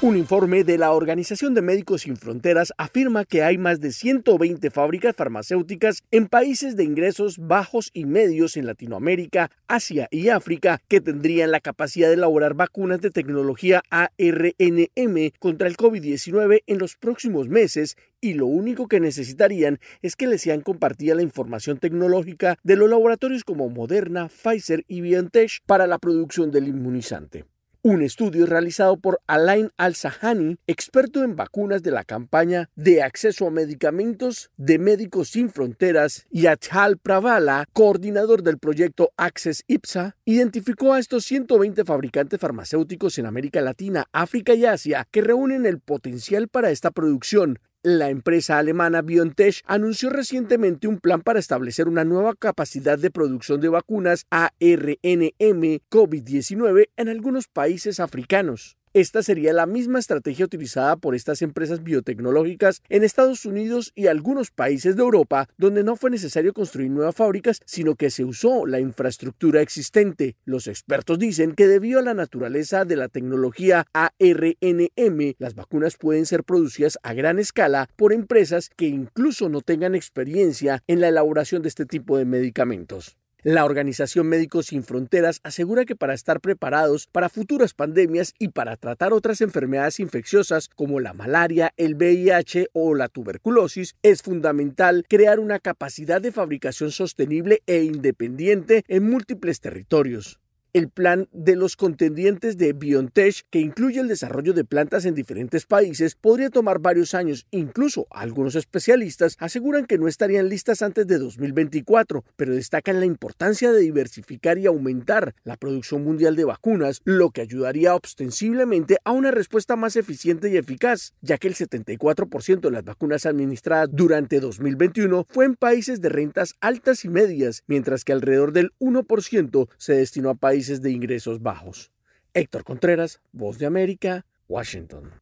Un 0.04 0.18
informe 0.18 0.64
de 0.64 0.76
la 0.76 0.92
Organización 0.92 1.54
de 1.54 1.62
Médicos 1.62 2.02
Sin 2.02 2.18
Fronteras 2.18 2.74
afirma 2.76 3.24
que 3.24 3.42
hay 3.42 3.56
más 3.56 3.80
de 3.80 3.90
120 3.90 4.70
fábricas 4.70 5.16
farmacéuticas 5.16 6.02
en 6.10 6.26
países 6.26 6.76
de 6.76 6.84
ingresos 6.84 7.38
bajos 7.38 7.88
y 7.94 8.04
medios 8.04 8.58
en 8.58 8.66
Latinoamérica, 8.66 9.50
Asia 9.66 10.06
y 10.10 10.28
África 10.28 10.82
que 10.88 11.00
tendrían 11.00 11.52
la 11.52 11.60
capacidad 11.60 12.08
de 12.08 12.16
elaborar 12.16 12.52
vacunas 12.52 13.00
de 13.00 13.10
tecnología 13.10 13.82
ARNM 13.88 15.30
contra 15.38 15.68
el 15.68 15.78
COVID-19 15.78 16.64
en 16.66 16.78
los 16.78 16.96
próximos 16.96 17.48
meses 17.48 17.96
y 18.20 18.34
lo 18.34 18.44
único 18.44 18.88
que 18.88 19.00
necesitarían 19.00 19.80
es 20.02 20.16
que 20.16 20.26
les 20.26 20.42
sean 20.42 20.60
compartida 20.60 21.14
la 21.14 21.22
información 21.22 21.78
tecnológica 21.78 22.58
de 22.62 22.76
los 22.76 22.90
laboratorios 22.90 23.42
como 23.42 23.70
Moderna, 23.70 24.28
Pfizer 24.28 24.84
y 24.86 25.00
BioNTech 25.00 25.60
para 25.64 25.86
la 25.86 25.98
producción 25.98 26.50
del 26.50 26.68
inmunizante. 26.68 27.46
Un 27.86 28.00
estudio 28.00 28.46
realizado 28.46 28.96
por 28.96 29.20
Alain 29.26 29.70
Al-Sahani, 29.76 30.56
experto 30.66 31.22
en 31.22 31.36
vacunas 31.36 31.82
de 31.82 31.90
la 31.90 32.02
campaña 32.02 32.70
de 32.76 33.02
acceso 33.02 33.46
a 33.46 33.50
medicamentos 33.50 34.50
de 34.56 34.78
Médicos 34.78 35.28
Sin 35.28 35.50
Fronteras, 35.50 36.24
y 36.30 36.46
Achal 36.46 36.96
Pravala, 36.96 37.68
coordinador 37.74 38.42
del 38.42 38.56
proyecto 38.56 39.12
Access 39.18 39.64
IPSA, 39.66 40.16
identificó 40.24 40.94
a 40.94 40.98
estos 40.98 41.26
120 41.26 41.84
fabricantes 41.84 42.40
farmacéuticos 42.40 43.18
en 43.18 43.26
América 43.26 43.60
Latina, 43.60 44.06
África 44.12 44.54
y 44.54 44.64
Asia 44.64 45.06
que 45.10 45.20
reúnen 45.20 45.66
el 45.66 45.78
potencial 45.78 46.48
para 46.48 46.70
esta 46.70 46.90
producción, 46.90 47.58
la 47.84 48.08
empresa 48.08 48.56
alemana 48.58 49.02
BioNTech 49.02 49.62
anunció 49.66 50.08
recientemente 50.08 50.88
un 50.88 50.98
plan 50.98 51.20
para 51.20 51.38
establecer 51.38 51.86
una 51.86 52.02
nueva 52.02 52.34
capacidad 52.34 52.98
de 52.98 53.10
producción 53.10 53.60
de 53.60 53.68
vacunas 53.68 54.24
ARNM 54.30 55.80
COVID-19 55.90 56.88
en 56.96 57.08
algunos 57.10 57.46
países 57.46 58.00
africanos. 58.00 58.78
Esta 58.94 59.24
sería 59.24 59.52
la 59.52 59.66
misma 59.66 59.98
estrategia 59.98 60.44
utilizada 60.44 60.94
por 60.94 61.16
estas 61.16 61.42
empresas 61.42 61.82
biotecnológicas 61.82 62.80
en 62.88 63.02
Estados 63.02 63.44
Unidos 63.44 63.90
y 63.96 64.06
algunos 64.06 64.52
países 64.52 64.94
de 64.94 65.02
Europa, 65.02 65.48
donde 65.58 65.82
no 65.82 65.96
fue 65.96 66.12
necesario 66.12 66.52
construir 66.52 66.92
nuevas 66.92 67.16
fábricas, 67.16 67.60
sino 67.66 67.96
que 67.96 68.10
se 68.10 68.24
usó 68.24 68.66
la 68.66 68.78
infraestructura 68.78 69.62
existente. 69.62 70.36
Los 70.44 70.68
expertos 70.68 71.18
dicen 71.18 71.56
que 71.56 71.66
debido 71.66 71.98
a 71.98 72.02
la 72.02 72.14
naturaleza 72.14 72.84
de 72.84 72.94
la 72.94 73.08
tecnología 73.08 73.84
ARNM, 73.94 75.34
las 75.38 75.56
vacunas 75.56 75.96
pueden 75.96 76.24
ser 76.24 76.44
producidas 76.44 76.96
a 77.02 77.14
gran 77.14 77.40
escala 77.40 77.88
por 77.96 78.12
empresas 78.12 78.70
que 78.76 78.86
incluso 78.86 79.48
no 79.48 79.60
tengan 79.60 79.96
experiencia 79.96 80.84
en 80.86 81.00
la 81.00 81.08
elaboración 81.08 81.62
de 81.62 81.68
este 81.68 81.84
tipo 81.84 82.16
de 82.16 82.26
medicamentos. 82.26 83.16
La 83.46 83.66
Organización 83.66 84.26
Médicos 84.26 84.68
Sin 84.68 84.84
Fronteras 84.84 85.40
asegura 85.42 85.84
que 85.84 85.94
para 85.94 86.14
estar 86.14 86.40
preparados 86.40 87.08
para 87.12 87.28
futuras 87.28 87.74
pandemias 87.74 88.32
y 88.38 88.48
para 88.48 88.78
tratar 88.78 89.12
otras 89.12 89.42
enfermedades 89.42 90.00
infecciosas 90.00 90.70
como 90.70 90.98
la 90.98 91.12
malaria, 91.12 91.74
el 91.76 91.94
VIH 91.94 92.70
o 92.72 92.94
la 92.94 93.08
tuberculosis, 93.08 93.96
es 94.02 94.22
fundamental 94.22 95.04
crear 95.10 95.40
una 95.40 95.58
capacidad 95.58 96.22
de 96.22 96.32
fabricación 96.32 96.90
sostenible 96.90 97.62
e 97.66 97.82
independiente 97.82 98.82
en 98.88 99.10
múltiples 99.10 99.60
territorios 99.60 100.40
el 100.74 100.88
plan 100.90 101.28
de 101.32 101.54
los 101.54 101.76
contendientes 101.76 102.58
de 102.58 102.72
BioNTech, 102.72 103.42
que 103.48 103.60
incluye 103.60 104.00
el 104.00 104.08
desarrollo 104.08 104.52
de 104.52 104.64
plantas 104.64 105.04
en 105.04 105.14
diferentes 105.14 105.66
países, 105.66 106.16
podría 106.16 106.50
tomar 106.50 106.80
varios 106.80 107.14
años. 107.14 107.46
Incluso 107.52 108.08
algunos 108.10 108.56
especialistas 108.56 109.36
aseguran 109.38 109.86
que 109.86 109.98
no 109.98 110.08
estarían 110.08 110.48
listas 110.48 110.82
antes 110.82 111.06
de 111.06 111.18
2024, 111.18 112.24
pero 112.34 112.54
destacan 112.54 112.98
la 112.98 113.06
importancia 113.06 113.70
de 113.70 113.82
diversificar 113.82 114.58
y 114.58 114.66
aumentar 114.66 115.36
la 115.44 115.56
producción 115.56 116.02
mundial 116.02 116.34
de 116.34 116.44
vacunas, 116.44 117.02
lo 117.04 117.30
que 117.30 117.42
ayudaría 117.42 117.94
ostensiblemente 117.94 118.98
a 119.04 119.12
una 119.12 119.30
respuesta 119.30 119.76
más 119.76 119.94
eficiente 119.94 120.50
y 120.50 120.56
eficaz, 120.56 121.14
ya 121.20 121.38
que 121.38 121.46
el 121.46 121.54
74% 121.54 122.60
de 122.60 122.70
las 122.72 122.84
vacunas 122.84 123.26
administradas 123.26 123.90
durante 123.92 124.40
2021 124.40 125.24
fue 125.28 125.44
en 125.44 125.54
países 125.54 126.00
de 126.00 126.08
rentas 126.08 126.56
altas 126.60 127.04
y 127.04 127.08
medias, 127.08 127.62
mientras 127.68 128.02
que 128.02 128.12
alrededor 128.12 128.52
del 128.52 128.72
1% 128.80 129.68
se 129.78 129.92
destinó 129.94 130.30
a 130.30 130.34
países 130.34 130.63
de 130.66 130.90
ingresos 130.90 131.42
bajos. 131.42 131.92
Héctor 132.32 132.64
Contreras, 132.64 133.20
Voz 133.32 133.58
de 133.58 133.66
América, 133.66 134.24
Washington. 134.48 135.12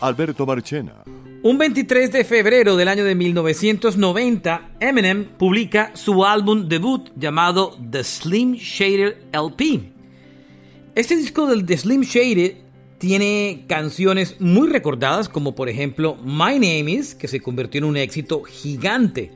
Alberto 0.00 0.46
Marchena. 0.46 1.02
Un 1.42 1.56
23 1.56 2.12
de 2.12 2.24
febrero 2.24 2.76
del 2.76 2.88
año 2.88 3.04
de 3.04 3.14
1990, 3.14 4.72
Eminem 4.80 5.24
publica 5.24 5.92
su 5.94 6.24
álbum 6.24 6.68
debut 6.68 7.10
llamado 7.16 7.76
The 7.90 8.02
Slim 8.04 8.54
Shader 8.54 9.22
LP. 9.32 9.92
Este 10.94 11.16
disco 11.16 11.46
del 11.46 11.64
The 11.64 11.78
Slim 11.78 12.02
Shader 12.02 12.67
tiene 12.98 13.64
canciones 13.68 14.40
muy 14.40 14.68
recordadas 14.68 15.28
como 15.28 15.54
por 15.54 15.68
ejemplo 15.68 16.16
My 16.22 16.54
Name 16.54 16.90
Is, 16.90 17.14
que 17.14 17.28
se 17.28 17.40
convirtió 17.40 17.78
en 17.78 17.84
un 17.84 17.96
éxito 17.96 18.42
gigante. 18.42 19.30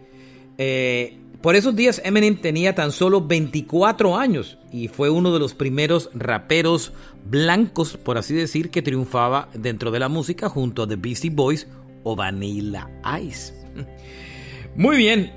Eh, 0.59 1.18
Por 1.40 1.57
esos 1.57 1.75
días 1.75 2.01
Eminem 2.05 2.37
tenía 2.40 2.75
tan 2.75 2.92
solo 2.92 3.20
24 3.27 4.16
años 4.16 4.59
y 4.72 4.87
fue 4.88 5.11
uno 5.11 5.33
de 5.33 5.40
los 5.40 5.55
primeros 5.55 6.11
raperos 6.14 6.92
blancos, 7.25 7.96
por 7.96 8.16
así 8.16 8.35
decir, 8.35 8.70
que 8.70 8.83
triunfaba 8.83 9.48
dentro 9.55 9.90
de 9.90 9.98
la 9.98 10.09
música 10.09 10.48
junto 10.48 10.83
a 10.83 10.88
The 10.88 10.96
Beastie 10.96 11.31
Boys 11.31 11.66
o 12.05 12.14
Vanilla 12.14 12.88
Ice. 13.20 13.55
Muy 14.77 14.96
bien, 14.96 15.33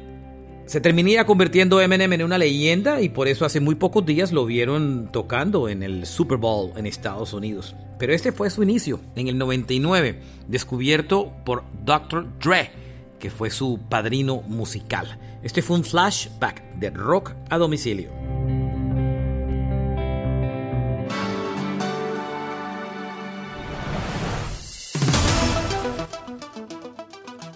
se 0.67 0.79
terminía 0.79 1.25
convirtiendo 1.25 1.81
Eminem 1.81 2.13
en 2.13 2.23
una 2.23 2.37
leyenda 2.37 3.01
y 3.01 3.09
por 3.09 3.27
eso 3.27 3.45
hace 3.45 3.59
muy 3.59 3.75
pocos 3.75 4.05
días 4.05 4.31
lo 4.31 4.45
vieron 4.45 5.09
tocando 5.11 5.69
en 5.69 5.83
el 5.83 6.05
Super 6.05 6.37
Bowl 6.37 6.71
en 6.75 6.85
Estados 6.85 7.33
Unidos. 7.33 7.75
Pero 7.97 8.13
este 8.13 8.31
fue 8.31 8.49
su 8.49 8.61
inicio, 8.63 8.99
en 9.15 9.27
el 9.27 9.37
99, 9.37 10.19
descubierto 10.47 11.31
por 11.45 11.63
Dr. 11.83 12.27
Dre, 12.39 12.71
que 13.19 13.29
fue 13.29 13.49
su 13.49 13.79
padrino 13.89 14.41
musical. 14.41 15.17
Este 15.43 15.61
fue 15.61 15.77
un 15.77 15.83
flashback 15.83 16.61
de 16.75 16.89
rock 16.89 17.33
a 17.49 17.57
domicilio. 17.57 18.09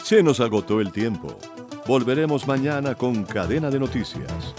Se 0.04 0.23
nos 0.23 0.39
agotó 0.39 0.80
el 0.82 0.91
tiempo. 0.91 1.38
Volveremos 1.86 2.47
mañana 2.47 2.95
con 2.95 3.25
Cadena 3.25 3.69
de 3.69 3.80
Noticias. 3.80 4.56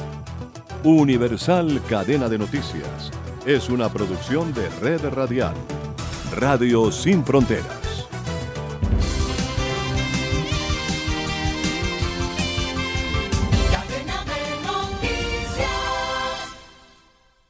Universal 0.84 1.80
Cadena 1.88 2.28
de 2.28 2.38
Noticias 2.38 3.10
es 3.46 3.68
una 3.68 3.88
producción 3.88 4.52
de 4.52 4.68
Red 4.80 5.08
Radial. 5.10 5.54
Radio 6.36 6.90
Sin 6.92 7.24
Fronteras. 7.24 7.64